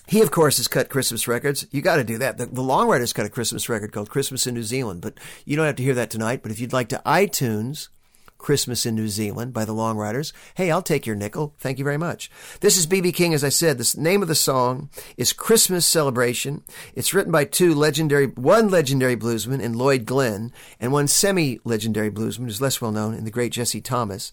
He, 0.07 0.21
of 0.21 0.31
course, 0.31 0.57
has 0.57 0.67
cut 0.67 0.89
Christmas 0.89 1.27
records. 1.27 1.65
You 1.71 1.81
got 1.81 1.95
to 1.95 2.03
do 2.03 2.17
that. 2.19 2.37
The, 2.37 2.45
the 2.45 2.61
Long 2.61 2.87
Ryders 2.87 3.13
cut 3.13 3.25
a 3.25 3.29
Christmas 3.29 3.69
record 3.69 3.91
called 3.91 4.09
Christmas 4.09 4.45
in 4.45 4.53
New 4.53 4.63
Zealand, 4.63 5.01
but 5.01 5.19
you 5.45 5.55
don't 5.55 5.65
have 5.65 5.75
to 5.77 5.83
hear 5.83 5.95
that 5.95 6.09
tonight. 6.09 6.41
But 6.43 6.51
if 6.51 6.59
you'd 6.59 6.73
like 6.73 6.89
to 6.89 7.01
iTunes 7.05 7.89
Christmas 8.37 8.85
in 8.85 8.95
New 8.95 9.07
Zealand 9.07 9.53
by 9.53 9.65
the 9.65 9.73
Long 9.73 9.97
Ryders, 9.97 10.33
hey, 10.55 10.69
I'll 10.69 10.81
take 10.81 11.05
your 11.05 11.15
nickel. 11.15 11.53
Thank 11.57 11.79
you 11.79 11.83
very 11.83 11.97
much. 11.97 12.29
This 12.59 12.77
is 12.77 12.87
BB 12.87 13.13
King, 13.13 13.33
as 13.33 13.43
I 13.43 13.49
said. 13.49 13.77
The 13.77 13.95
name 13.99 14.21
of 14.21 14.27
the 14.27 14.35
song 14.35 14.89
is 15.17 15.33
Christmas 15.33 15.85
Celebration. 15.85 16.63
It's 16.93 17.13
written 17.13 17.31
by 17.31 17.45
two 17.45 17.73
legendary, 17.73 18.27
one 18.27 18.69
legendary 18.69 19.17
bluesman 19.17 19.61
in 19.61 19.73
Lloyd 19.73 20.05
Glenn, 20.05 20.51
and 20.79 20.91
one 20.91 21.07
semi-legendary 21.07 22.11
bluesman 22.11 22.45
who's 22.45 22.61
less 22.61 22.81
well 22.81 22.91
known 22.91 23.13
in 23.13 23.25
the 23.25 23.31
great 23.31 23.51
Jesse 23.51 23.81
Thomas. 23.81 24.31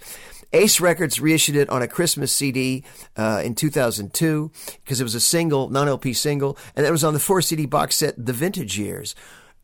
Ace 0.53 0.81
Records 0.81 1.19
reissued 1.19 1.57
it 1.57 1.71
on 1.71 1.81
a 1.81 1.89
Christmas 1.89 2.33
CD 2.33 2.85
uh, 3.17 3.41
in 3.43 3.55
2002 3.55 4.51
because 4.85 5.01
it 5.01 5.05
was 5.05 5.15
a 5.15 5.21
single, 5.21 5.71
non 5.71 5.89
LP 5.89 6.13
single, 6.13 6.59
and 6.77 6.85
it 6.85 6.91
was 6.91 7.05
on 7.05 7.15
the 7.15 7.21
four 7.21 7.41
CD 7.41 7.65
box 7.65 7.97
set, 7.97 8.15
The 8.23 8.35
Vintage 8.35 8.79
Years. 8.79 9.15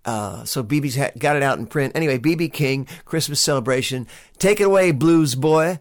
Uh, 0.09 0.43
so 0.47 0.65
BB's 0.65 0.97
ha- 0.97 1.11
got 1.19 1.37
it 1.37 1.43
out 1.43 1.59
in 1.59 1.67
print. 1.67 1.93
Anyway, 1.95 2.19
BB 2.19 2.51
King, 2.51 2.87
Christmas 3.05 3.41
celebration. 3.41 4.07
Take 4.39 4.59
it 4.59 4.65
away, 4.65 4.91
blues 4.91 5.35
boy. 5.35 5.81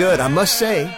Good, 0.00 0.18
I 0.18 0.28
must 0.28 0.58
say. 0.58 0.90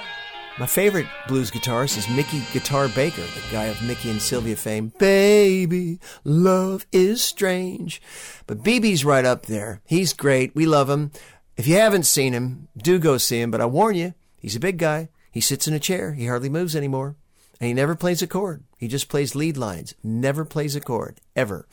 My 0.61 0.67
favorite 0.67 1.09
blues 1.27 1.51
guitarist 1.51 1.99
is 1.99 2.09
Mickey 2.09 2.41
Guitar 2.53 2.87
Baker, 2.87 3.23
the 3.23 3.43
guy 3.51 3.65
of 3.65 3.83
Mickey 3.83 4.13
and 4.13 4.23
Sylvia 4.23 4.55
fame. 4.55 4.93
Baby, 4.97 5.99
love 6.23 6.87
is 6.93 7.21
strange. 7.21 8.01
But 8.47 8.63
BB's 8.63 9.05
right 9.05 9.25
up 9.25 9.47
there. 9.47 9.81
He's 9.85 10.13
great. 10.13 10.55
We 10.55 10.67
love 10.67 10.89
him. 10.89 11.11
If 11.57 11.67
you 11.67 11.75
haven't 11.75 12.07
seen 12.07 12.33
him, 12.33 12.69
do 12.77 13.01
go 13.01 13.19
see 13.19 13.41
him. 13.41 13.51
But 13.51 13.61
I 13.61 13.67
warn 13.67 13.97
you, 13.97 14.15
he's 14.39 14.55
a 14.55 14.61
big 14.61 14.79
guy. 14.79 15.09
He 15.33 15.41
sits 15.41 15.67
in 15.67 15.75
a 15.75 15.81
chair. 15.81 16.13
He 16.13 16.29
hardly 16.29 16.49
moves 16.49 16.77
anymore. 16.77 17.17
And 17.61 17.67
he 17.67 17.75
never 17.75 17.97
plays 17.97 18.23
a 18.23 18.29
chord. 18.29 18.63
He 18.79 18.87
just 18.87 19.09
plays 19.09 19.35
lead 19.35 19.57
lines. 19.57 19.97
Never 20.05 20.45
plays 20.45 20.77
a 20.77 20.81
chord. 20.81 21.21
Ever. 21.35 21.67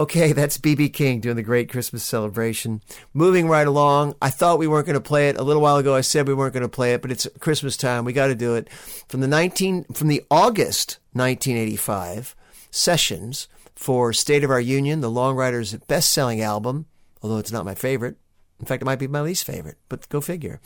Okay, 0.00 0.32
that's 0.32 0.56
BB 0.56 0.94
King 0.94 1.20
doing 1.20 1.36
the 1.36 1.42
great 1.42 1.68
Christmas 1.68 2.02
celebration. 2.02 2.80
Moving 3.12 3.48
right 3.48 3.66
along. 3.66 4.14
I 4.22 4.30
thought 4.30 4.58
we 4.58 4.66
weren't 4.66 4.86
going 4.86 4.94
to 4.94 5.00
play 5.00 5.28
it. 5.28 5.36
A 5.36 5.42
little 5.42 5.60
while 5.60 5.76
ago 5.76 5.94
I 5.94 6.00
said 6.00 6.26
we 6.26 6.32
weren't 6.32 6.54
going 6.54 6.62
to 6.62 6.70
play 6.70 6.94
it, 6.94 7.02
but 7.02 7.10
it's 7.10 7.28
Christmas 7.38 7.76
time. 7.76 8.06
We 8.06 8.14
got 8.14 8.28
to 8.28 8.34
do 8.34 8.54
it. 8.54 8.70
From 9.08 9.20
the 9.20 9.28
19 9.28 9.84
from 9.92 10.08
the 10.08 10.24
August 10.30 11.00
1985 11.12 12.34
sessions 12.70 13.46
for 13.74 14.14
State 14.14 14.42
of 14.42 14.50
Our 14.50 14.58
Union, 14.58 15.02
the 15.02 15.10
Long 15.10 15.36
Ryders 15.36 15.74
best-selling 15.74 16.40
album, 16.40 16.86
although 17.20 17.36
it's 17.36 17.52
not 17.52 17.66
my 17.66 17.74
favorite. 17.74 18.16
In 18.58 18.64
fact, 18.64 18.80
it 18.80 18.86
might 18.86 18.98
be 18.98 19.06
my 19.06 19.20
least 19.20 19.44
favorite, 19.44 19.76
but 19.90 20.08
go 20.08 20.22
figure. 20.22 20.62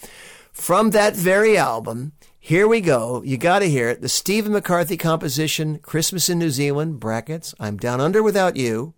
From 0.53 0.91
that 0.91 1.17
very 1.17 1.59
album, 1.59 2.13
here 2.39 2.69
we 2.69 2.81
go. 2.81 3.21
You 3.25 3.37
got 3.37 3.59
to 3.61 3.69
hear 3.69 3.89
it. 3.89 4.01
The 4.01 4.09
Stephen 4.09 4.53
McCarthy 4.53 4.97
composition, 4.97 5.81
Christmas 5.81 6.29
in 6.29 6.39
New 6.39 6.51
Zealand, 6.51 7.01
brackets, 7.01 7.53
I'm 7.59 7.79
Down 7.79 8.01
Under 8.01 8.23
Without 8.23 8.55
You, 8.55 8.95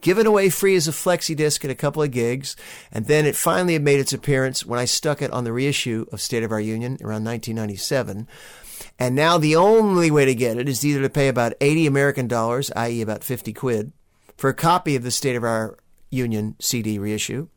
given 0.00 0.26
away 0.26 0.50
free 0.50 0.76
as 0.76 0.88
a 0.88 0.92
flexi 0.92 1.36
disc 1.36 1.64
at 1.64 1.70
a 1.70 1.74
couple 1.74 2.02
of 2.02 2.10
gigs. 2.10 2.56
And 2.92 3.06
then 3.06 3.26
it 3.26 3.36
finally 3.36 3.74
had 3.74 3.82
made 3.82 4.00
its 4.00 4.12
appearance 4.12 4.64
when 4.64 4.78
I 4.78 4.84
stuck 4.84 5.22
it 5.22 5.30
on 5.30 5.44
the 5.44 5.52
reissue 5.52 6.06
of 6.12 6.20
State 6.20 6.42
of 6.42 6.52
Our 6.52 6.60
Union 6.60 6.98
around 7.00 7.24
1997. 7.24 8.28
And 8.98 9.14
now 9.14 9.38
the 9.38 9.56
only 9.56 10.10
way 10.10 10.24
to 10.24 10.34
get 10.34 10.56
it 10.56 10.68
is 10.68 10.84
either 10.84 11.02
to 11.02 11.10
pay 11.10 11.28
about 11.28 11.54
80 11.60 11.86
American 11.86 12.28
dollars, 12.28 12.70
i.e. 12.74 13.02
about 13.02 13.24
50 13.24 13.52
quid, 13.52 13.92
for 14.36 14.50
a 14.50 14.54
copy 14.54 14.96
of 14.96 15.02
the 15.02 15.10
State 15.10 15.36
of 15.36 15.44
Our 15.44 15.78
Union 16.10 16.56
CD 16.60 16.98
reissue, 16.98 17.48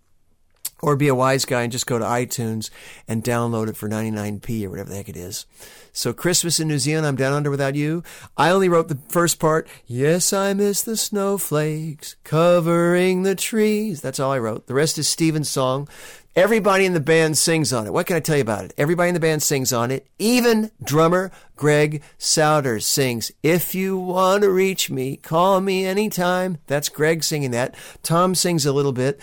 or 0.81 0.95
be 0.95 1.07
a 1.07 1.15
wise 1.15 1.45
guy 1.45 1.63
and 1.63 1.71
just 1.71 1.87
go 1.87 1.99
to 1.99 2.05
iTunes 2.05 2.69
and 3.07 3.23
download 3.23 3.69
it 3.69 3.77
for 3.77 3.89
99p 3.89 4.65
or 4.65 4.69
whatever 4.69 4.89
the 4.89 4.95
heck 4.95 5.09
it 5.09 5.17
is. 5.17 5.45
So 5.93 6.13
Christmas 6.13 6.59
in 6.59 6.67
New 6.69 6.79
Zealand, 6.79 7.05
I'm 7.05 7.17
down 7.17 7.33
under 7.33 7.51
without 7.51 7.75
you. 7.75 8.03
I 8.37 8.49
only 8.49 8.69
wrote 8.69 8.87
the 8.87 8.99
first 9.09 9.39
part. 9.39 9.67
Yes, 9.85 10.31
I 10.31 10.53
miss 10.53 10.81
the 10.81 10.95
snowflakes 10.95 12.15
covering 12.23 13.23
the 13.23 13.35
trees. 13.35 14.01
That's 14.01 14.19
all 14.19 14.31
I 14.31 14.39
wrote. 14.39 14.67
The 14.67 14.73
rest 14.73 14.97
is 14.97 15.09
Stephen's 15.09 15.49
song. 15.49 15.89
Everybody 16.33 16.85
in 16.85 16.93
the 16.93 17.01
band 17.01 17.37
sings 17.37 17.73
on 17.73 17.87
it. 17.87 17.91
What 17.91 18.05
can 18.05 18.15
I 18.15 18.21
tell 18.21 18.37
you 18.37 18.41
about 18.41 18.63
it? 18.63 18.73
Everybody 18.77 19.09
in 19.09 19.13
the 19.13 19.19
band 19.19 19.43
sings 19.43 19.73
on 19.73 19.91
it. 19.91 20.07
Even 20.17 20.71
drummer 20.81 21.29
Greg 21.57 22.01
Sowders 22.17 22.83
sings, 22.85 23.33
If 23.43 23.75
you 23.75 23.97
want 23.97 24.43
to 24.43 24.49
reach 24.49 24.89
me, 24.89 25.17
call 25.17 25.59
me 25.59 25.85
anytime. 25.85 26.59
That's 26.67 26.87
Greg 26.87 27.25
singing 27.25 27.51
that. 27.51 27.75
Tom 28.01 28.33
sings 28.33 28.65
a 28.65 28.71
little 28.71 28.93
bit. 28.93 29.19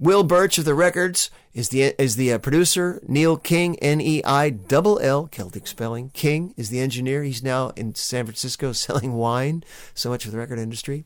Will 0.00 0.24
Birch 0.24 0.56
of 0.56 0.64
the 0.64 0.74
records 0.74 1.30
is 1.52 1.68
the 1.68 1.94
is 2.00 2.16
the 2.16 2.32
uh, 2.32 2.38
producer. 2.38 3.02
Neill 3.06 3.36
King, 3.36 3.78
N 3.80 4.00
E 4.00 4.24
I 4.24 4.48
double 4.48 4.98
L, 4.98 5.26
Celtic 5.26 5.66
spelling. 5.66 6.08
King 6.14 6.54
is 6.56 6.70
the 6.70 6.80
engineer. 6.80 7.22
He's 7.22 7.42
now 7.42 7.68
in 7.76 7.94
San 7.94 8.24
Francisco 8.24 8.72
selling 8.72 9.12
wine. 9.12 9.62
So 9.92 10.08
much 10.08 10.24
for 10.24 10.30
the 10.30 10.38
record 10.38 10.58
industry. 10.58 11.04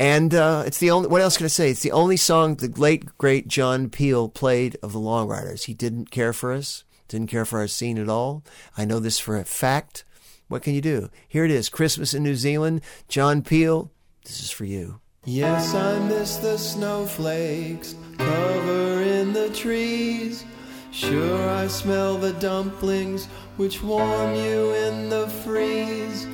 And 0.00 0.34
uh, 0.34 0.64
it's 0.66 0.78
the 0.78 0.90
only. 0.90 1.08
What 1.08 1.20
else 1.20 1.36
can 1.36 1.44
I 1.44 1.48
say? 1.48 1.70
It's 1.70 1.82
the 1.82 1.92
only 1.92 2.16
song 2.16 2.56
the 2.56 2.66
late 2.66 3.16
great 3.18 3.46
John 3.46 3.88
Peel 3.88 4.28
played 4.28 4.76
of 4.82 4.92
the 4.92 4.98
Long 4.98 5.28
Ryders. 5.28 5.66
He 5.66 5.74
didn't 5.74 6.10
care 6.10 6.32
for 6.32 6.52
us. 6.52 6.82
Didn't 7.06 7.30
care 7.30 7.44
for 7.44 7.60
our 7.60 7.68
scene 7.68 7.98
at 7.98 8.08
all. 8.08 8.42
I 8.76 8.84
know 8.84 8.98
this 8.98 9.20
for 9.20 9.36
a 9.36 9.44
fact. 9.44 10.04
What 10.48 10.62
can 10.62 10.74
you 10.74 10.80
do? 10.80 11.08
Here 11.28 11.44
it 11.44 11.52
is. 11.52 11.68
Christmas 11.68 12.14
in 12.14 12.24
New 12.24 12.34
Zealand. 12.34 12.80
John 13.06 13.42
Peel. 13.42 13.92
This 14.24 14.42
is 14.42 14.50
for 14.50 14.64
you. 14.64 15.00
Yes, 15.24 15.74
I 15.74 15.98
miss 16.00 16.36
the 16.38 16.56
snowflakes 16.56 17.94
covering 18.18 19.32
the 19.32 19.50
trees. 19.50 20.44
Sure, 20.90 21.48
I 21.48 21.66
smell 21.68 22.18
the 22.18 22.32
dumplings 22.34 23.26
which 23.56 23.82
warm 23.82 24.34
you 24.34 24.72
in 24.74 25.08
the 25.08 25.28
freeze. 25.28 26.26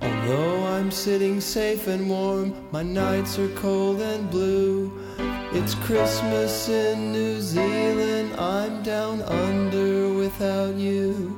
Although 0.00 0.66
I'm 0.66 0.90
sitting 0.90 1.40
safe 1.40 1.86
and 1.86 2.08
warm, 2.08 2.54
my 2.70 2.82
nights 2.82 3.38
are 3.38 3.48
cold 3.50 4.00
and 4.00 4.30
blue. 4.30 4.92
It's 5.52 5.74
Christmas 5.74 6.68
in 6.68 7.12
New 7.12 7.40
Zealand, 7.40 8.34
I'm 8.38 8.82
down 8.82 9.22
under 9.22 10.12
without 10.12 10.74
you. 10.74 11.37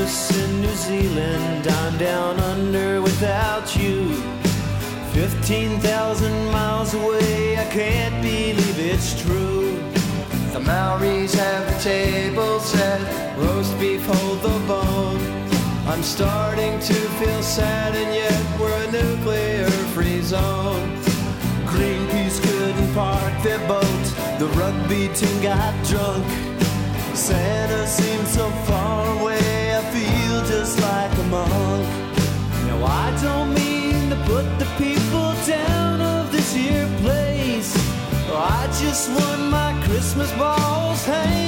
Christmas 0.00 0.44
in 0.44 0.60
New 0.62 0.74
Zealand, 0.76 1.68
I'm 1.68 1.98
down 1.98 2.40
under 2.40 3.02
without 3.02 3.76
you. 3.76 4.14
15,000 5.12 6.50
miles 6.50 6.94
away, 6.94 7.58
I 7.58 7.66
can't 7.66 8.22
believe 8.22 8.78
it's 8.78 9.20
true. 9.22 9.76
The 10.54 10.60
Maoris 10.60 11.34
have 11.34 11.66
the 11.66 11.82
table 11.82 12.60
set, 12.60 13.36
roast 13.36 13.78
beef 13.78 14.02
hold 14.06 14.40
the 14.40 14.58
bone. 14.66 15.20
I'm 15.86 16.02
starting 16.02 16.78
to 16.80 16.94
feel 16.94 17.42
sad, 17.42 17.94
and 17.94 18.14
yet 18.14 18.58
we're 18.58 18.82
a 18.84 18.90
nuclear 18.90 19.68
free 19.92 20.22
zone. 20.22 20.96
Greenpeace 21.66 22.40
couldn't 22.42 22.94
park 22.94 23.42
their 23.42 23.60
boat, 23.68 24.04
the 24.38 24.46
rugby 24.56 25.08
team 25.14 25.42
got 25.42 25.74
drunk. 25.84 26.49
Santa 27.20 27.86
seems 27.86 28.30
so 28.30 28.48
far 28.64 29.20
away, 29.20 29.76
I 29.76 29.82
feel 29.92 30.40
just 30.46 30.80
like 30.80 31.12
a 31.18 31.24
monk. 31.24 31.86
Now 32.66 32.82
I 32.82 33.14
don't 33.20 33.52
mean 33.52 34.08
to 34.08 34.16
put 34.24 34.46
the 34.58 34.64
people 34.78 35.34
down 35.46 36.00
of 36.00 36.32
this 36.32 36.54
here 36.54 36.88
place. 37.02 37.76
I 38.32 38.66
just 38.80 39.10
want 39.10 39.42
my 39.50 39.78
Christmas 39.84 40.32
balls 40.38 41.04
hanging 41.04 41.39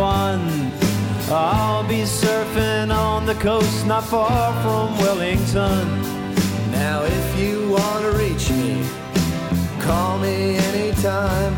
fun. 0.00 0.40
I'll 1.30 1.86
be 1.86 2.02
surfing 2.20 2.90
on 2.90 3.26
the 3.26 3.34
coast 3.34 3.86
not 3.86 4.04
far 4.04 4.46
from 4.62 4.86
Wellington. 5.02 5.84
Now, 6.72 6.98
if 7.04 7.26
you 7.38 7.54
want 7.76 8.00
to 8.06 8.12
reach 8.22 8.46
me, 8.60 8.82
call 9.86 10.18
me 10.18 10.56
anytime. 10.70 11.54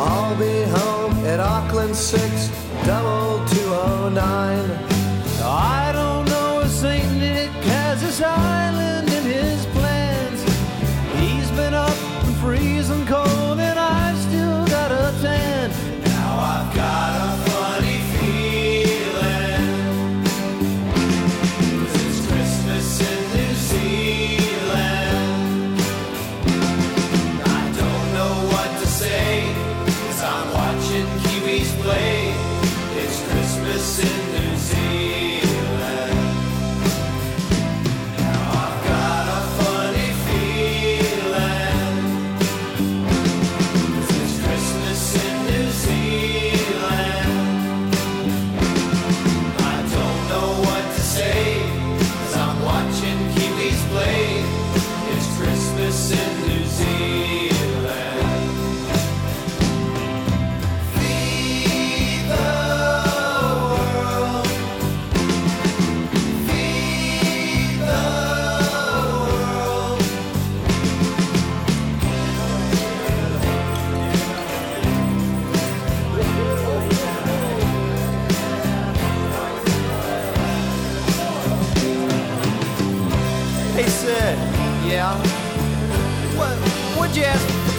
I'll 0.00 0.36
be 0.46 0.56
home 0.78 1.14
at 1.32 1.38
Auckland 1.38 1.94
6 1.94 2.50
double 2.84 3.46
two 3.52 3.68
oh 3.86 4.10
nine. 4.12 4.68
I 5.76 5.92
don't 5.98 6.24
know 6.32 6.62
if 6.64 6.70
St. 6.70 7.08
Nick 7.22 7.52
has 7.74 8.00
this 8.02 8.20
island 8.20 8.67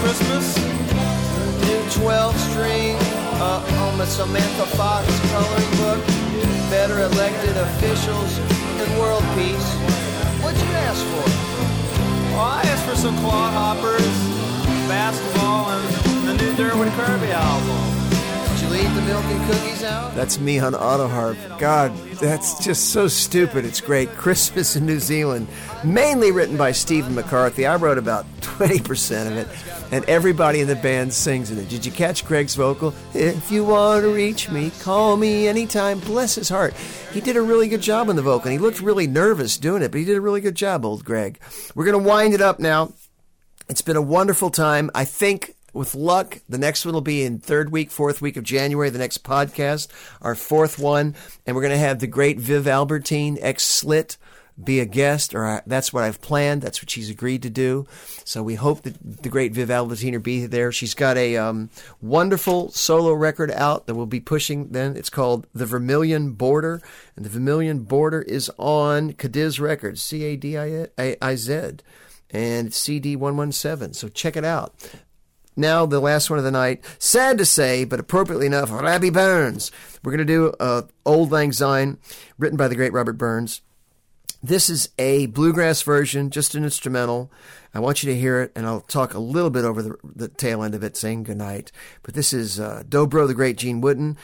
Christmas. 0.10 0.58
New 1.68 2.02
12 2.02 2.36
string 2.50 2.96
uh, 3.38 3.86
on 3.92 4.00
the 4.00 4.08
Samantha 4.08 4.66
Fox 4.76 5.06
coloring 5.30 5.72
book. 5.78 6.04
Better 6.72 7.02
elected 7.02 7.56
officials 7.56 8.40
and 8.40 9.00
world 9.00 9.22
peace. 9.36 9.70
What'd 10.42 10.60
you 10.60 10.74
ask 10.90 11.06
for? 11.06 11.30
Well, 12.34 12.42
I 12.42 12.62
asked 12.64 12.90
for 12.90 12.96
some 12.96 13.16
quad 13.20 13.54
hoppers, 13.54 14.02
basketball, 14.90 15.70
and 15.70 16.28
the 16.28 16.44
new 16.44 16.54
Derwood 16.54 16.90
Kirby 16.96 17.32
album. 17.32 17.89
That's 20.20 20.38
me 20.38 20.60
on 20.60 20.76
auto 20.76 21.08
harp. 21.08 21.38
God, 21.60 21.96
that's 22.16 22.64
just 22.64 22.90
so 22.90 23.08
stupid. 23.08 23.64
It's 23.64 23.80
great. 23.80 24.10
Christmas 24.10 24.76
in 24.76 24.86
New 24.86 25.00
Zealand, 25.00 25.48
mainly 25.84 26.32
written 26.32 26.58
by 26.58 26.74
Stephen 26.74 27.16
McCarthy. 27.16 27.66
I 27.66 27.78
wrote 27.78 27.98
about 27.98 28.26
20% 28.42 29.28
of 29.28 29.38
it, 29.38 29.48
and 29.94 30.04
everybody 30.06 30.60
in 30.60 30.68
the 30.68 30.76
band 30.76 31.14
sings 31.14 31.52
in 31.52 31.58
it. 31.58 31.70
Did 31.70 31.86
you 31.86 31.92
catch 31.94 32.26
Greg's 32.26 32.56
vocal? 32.56 32.94
If 33.14 33.50
you 33.50 33.64
want 33.64 34.04
to 34.04 34.14
reach 34.14 34.50
me, 34.50 34.72
call 34.82 35.16
me 35.16 35.48
anytime. 35.48 36.00
Bless 36.00 36.36
his 36.36 36.50
heart. 36.50 36.74
He 37.14 37.22
did 37.22 37.38
a 37.38 37.42
really 37.42 37.70
good 37.70 37.82
job 37.82 38.10
on 38.10 38.18
the 38.18 38.22
vocal, 38.22 38.50
and 38.50 38.60
he 38.60 38.60
looked 38.60 38.82
really 38.82 39.08
nervous 39.08 39.58
doing 39.58 39.82
it, 39.82 39.92
but 39.92 40.00
he 40.00 40.06
did 40.06 40.18
a 40.18 40.22
really 40.22 40.42
good 40.42 40.56
job, 40.56 40.86
old 40.86 41.06
Greg. 41.06 41.40
We're 41.76 41.86
going 41.86 42.04
to 42.04 42.10
wind 42.10 42.34
it 42.34 42.42
up 42.42 42.60
now. 42.60 42.94
It's 43.70 43.82
been 43.82 43.96
a 43.96 44.02
wonderful 44.02 44.50
time. 44.50 44.92
I 44.94 45.06
think 45.06 45.56
with 45.74 45.96
luck, 45.96 46.40
the 46.48 46.58
next 46.58 46.86
one 46.86 46.94
will 46.94 47.02
be 47.02 47.24
in 47.24 47.40
third 47.40 47.72
week, 47.72 47.92
fourth 47.92 48.22
week 48.22 48.38
of 48.38 48.44
January, 48.44 48.90
the 48.90 49.00
next 49.00 49.24
podcast, 49.24 49.88
our 50.22 50.36
fourth 50.36 50.80
one. 50.80 51.16
And 51.46 51.56
we're 51.56 51.62
going 51.62 51.72
to 51.74 51.78
have 51.78 52.00
the 52.00 52.08
great 52.08 52.40
Viv 52.40 52.68
Albertine, 52.68 53.38
ex 53.42 53.66
Slit, 53.66 54.18
be 54.62 54.80
a 54.80 54.86
guest, 54.86 55.34
or 55.34 55.46
I, 55.46 55.62
that's 55.66 55.94
what 55.94 56.04
I've 56.04 56.22
planned. 56.22 56.62
That's 56.62 56.82
what 56.82 56.90
she's 56.90 57.10
agreed 57.10 57.44
to 57.44 57.50
do. 57.50 57.88
So 58.26 58.44
we 58.44 58.56
hope 58.56 58.82
that 58.82 59.24
the 59.24 59.30
great 59.30 59.54
Viv 59.54 59.72
Albertine 59.72 60.14
will 60.14 60.20
be 60.20 60.46
there. 60.46 60.72
She's 60.72 60.94
got 60.94 61.18
a 61.18 61.38
um, 61.38 61.70
wonderful 62.02 62.70
solo 62.72 63.14
record 63.14 63.52
out 63.52 63.88
that 63.88 63.96
we'll 63.96 64.06
be 64.06 64.20
pushing 64.20 64.70
then. 64.70 64.98
It's 64.98 65.10
called 65.10 65.48
The 65.54 65.66
Vermilion 65.66 66.34
Border. 66.34 66.82
And 67.16 67.24
The 67.24 67.30
Vermilion 67.30 67.84
Border 67.84 68.22
is 68.22 68.52
on 68.58 69.14
Cadiz 69.14 69.60
Records, 69.60 70.02
C 70.02 70.24
A 70.24 70.36
D 70.36 70.58
I 70.58 71.36
Z 71.36 71.72
and 72.32 72.74
CD 72.74 73.16
117. 73.16 73.94
So 73.94 74.08
check 74.10 74.36
it 74.38 74.46
out. 74.46 74.74
Now, 75.60 75.86
the 75.86 76.00
last 76.00 76.30
one 76.30 76.40
of 76.40 76.46
the 76.46 76.52
night. 76.52 76.86
Sad 77.00 77.38
to 77.38 77.46
say, 77.46 77.84
but 77.84 78.00
appropriately 78.00 78.46
enough, 78.46 78.72
Robbie 78.72 79.10
Burns. 79.10 79.72
We're 80.02 80.14
going 80.14 80.26
to 80.26 80.34
do 80.34 80.54
uh, 80.58 80.84
Auld 81.06 81.32
Lang 81.32 81.52
Syne, 81.52 81.98
written 82.38 82.56
by 82.56 82.70
the 82.70 82.76
great 82.76 82.94
Robert 82.94 83.18
Burns. 83.18 83.62
This 84.42 84.70
is 84.70 84.88
a 84.98 85.26
bluegrass 85.26 85.82
version, 85.82 86.30
just 86.30 86.56
an 86.56 86.64
instrumental. 86.64 87.30
I 87.74 87.82
want 87.82 88.02
you 88.02 88.10
to 88.14 88.18
hear 88.18 88.42
it, 88.42 88.54
and 88.56 88.66
I'll 88.66 88.80
talk 88.80 89.14
a 89.14 89.20
little 89.20 89.50
bit 89.50 89.66
over 89.66 89.82
the, 89.82 89.96
the 90.02 90.30
tail 90.30 90.64
end 90.64 90.76
of 90.76 90.84
it, 90.84 90.96
saying 90.96 91.24
goodnight. 91.24 91.74
But 92.04 92.14
this 92.14 92.32
is 92.32 92.58
uh, 92.58 92.84
Dobro, 92.88 93.28
the 93.28 93.34
great 93.34 93.58
Gene 93.58 93.82
Wooten, 93.82 94.16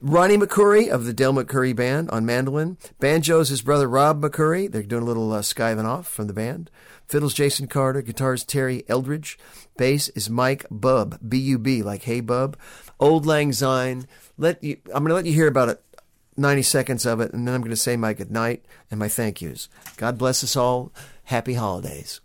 Ronnie 0.00 0.38
McCoury 0.38 0.88
of 0.88 1.06
the 1.06 1.12
Del 1.12 1.34
McCoury 1.34 1.74
Band 1.74 2.08
on 2.10 2.24
mandolin, 2.24 2.78
banjos 3.00 3.48
his 3.48 3.62
brother 3.62 3.88
Rob 3.88 4.22
McCoury. 4.22 4.70
They're 4.70 4.84
doing 4.84 5.02
a 5.02 5.06
little 5.06 5.32
uh, 5.32 5.40
skiving 5.42 5.86
off 5.86 6.06
from 6.06 6.28
the 6.28 6.32
band. 6.32 6.70
Fiddles 7.06 7.34
Jason 7.34 7.66
Carter, 7.66 8.02
guitars 8.02 8.44
Terry 8.44 8.84
Eldredge, 8.88 9.36
bass 9.76 10.08
is 10.10 10.30
Mike 10.30 10.66
Bub, 10.70 11.18
B 11.26 11.38
U 11.38 11.58
B, 11.58 11.82
like 11.82 12.02
Hey 12.02 12.20
Bub. 12.20 12.56
Auld 12.98 13.26
Lang 13.26 13.52
Syne. 13.52 14.06
Let 14.38 14.62
you. 14.62 14.78
I'm 14.86 15.04
going 15.04 15.08
to 15.08 15.14
let 15.14 15.26
you 15.26 15.32
hear 15.32 15.48
about 15.48 15.68
it 15.68 15.84
90 16.36 16.62
seconds 16.62 17.06
of 17.06 17.20
it, 17.20 17.32
and 17.32 17.46
then 17.46 17.54
I'm 17.54 17.60
going 17.60 17.70
to 17.70 17.76
say 17.76 17.96
my 17.96 18.12
good 18.12 18.30
night 18.30 18.64
and 18.90 18.98
my 18.98 19.08
thank 19.08 19.40
yous. 19.42 19.68
God 19.96 20.18
bless 20.18 20.42
us 20.42 20.56
all. 20.56 20.92
Happy 21.24 21.54
holidays. 21.54 22.20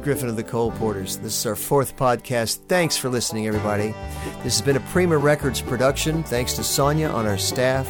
Griffin 0.00 0.28
of 0.28 0.36
the 0.36 0.42
Coal 0.42 0.70
Porters. 0.72 1.18
This 1.18 1.38
is 1.38 1.46
our 1.46 1.54
fourth 1.54 1.96
podcast. 1.96 2.60
Thanks 2.68 2.96
for 2.96 3.08
listening, 3.08 3.46
everybody. 3.46 3.94
This 4.42 4.58
has 4.58 4.62
been 4.62 4.76
a 4.76 4.80
Prima 4.80 5.18
Records 5.18 5.60
production. 5.60 6.22
Thanks 6.22 6.54
to 6.54 6.64
Sonia 6.64 7.08
on 7.08 7.26
our 7.26 7.38
staff. 7.38 7.86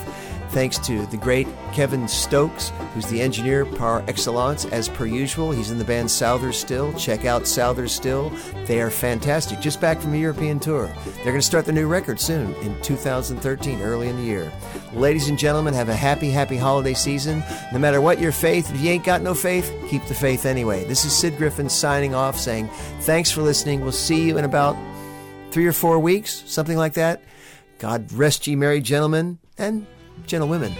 Thanks 0.51 0.79
to 0.79 1.07
the 1.07 1.17
great 1.17 1.47
Kevin 1.73 2.09
Stokes, 2.09 2.73
who's 2.93 3.07
the 3.07 3.21
engineer 3.21 3.65
par 3.65 4.05
excellence, 4.09 4.65
as 4.67 4.89
per 4.89 5.07
usual. 5.07 5.53
He's 5.53 5.71
in 5.71 5.79
the 5.79 5.85
band 5.85 6.11
Souther 6.11 6.53
Still. 6.53 6.93
Check 6.95 7.25
out 7.25 7.47
Souther 7.47 7.87
Still. 7.87 8.31
They 8.67 8.81
are 8.81 8.91
fantastic. 8.91 9.61
Just 9.61 9.81
back 9.81 10.01
from 10.01 10.13
a 10.13 10.19
European 10.19 10.59
tour. 10.59 10.87
They're 11.05 11.27
going 11.27 11.37
to 11.37 11.43
start 11.43 11.67
the 11.67 11.73
new 11.73 11.87
record 11.87 12.19
soon 12.19 12.53
in 12.57 12.81
2013, 12.83 13.81
early 13.81 14.09
in 14.09 14.17
the 14.17 14.25
year. 14.25 14.53
Ladies 14.93 15.29
and 15.29 15.39
gentlemen, 15.39 15.73
have 15.75 15.89
a 15.89 15.95
happy, 15.95 16.31
happy 16.31 16.57
holiday 16.57 16.95
season. 16.95 17.45
No 17.73 17.79
matter 17.79 18.01
what 18.01 18.19
your 18.19 18.33
faith, 18.33 18.75
if 18.75 18.81
you 18.81 18.91
ain't 18.91 19.05
got 19.05 19.23
no 19.23 19.35
faith, 19.35 19.73
keep 19.89 20.05
the 20.07 20.15
faith 20.15 20.45
anyway. 20.45 20.85
This 20.85 21.05
is 21.05 21.13
Sid 21.17 21.37
Griffin 21.37 21.69
signing 21.69 22.13
off, 22.13 22.37
saying 22.37 22.69
thanks 23.03 23.31
for 23.31 23.43
listening. 23.43 23.83
We'll 23.83 23.93
see 23.93 24.27
you 24.27 24.37
in 24.37 24.45
about 24.45 24.77
three 25.53 25.67
or 25.67 25.73
four 25.73 26.01
weeks, 26.01 26.43
something 26.47 26.77
like 26.77 26.95
that. 26.95 27.23
God 27.79 28.13
rest 28.13 28.49
ye, 28.49 28.57
merry 28.57 28.81
gentlemen 28.81 29.39
and 29.59 29.87
gentlewomen. 30.27 30.75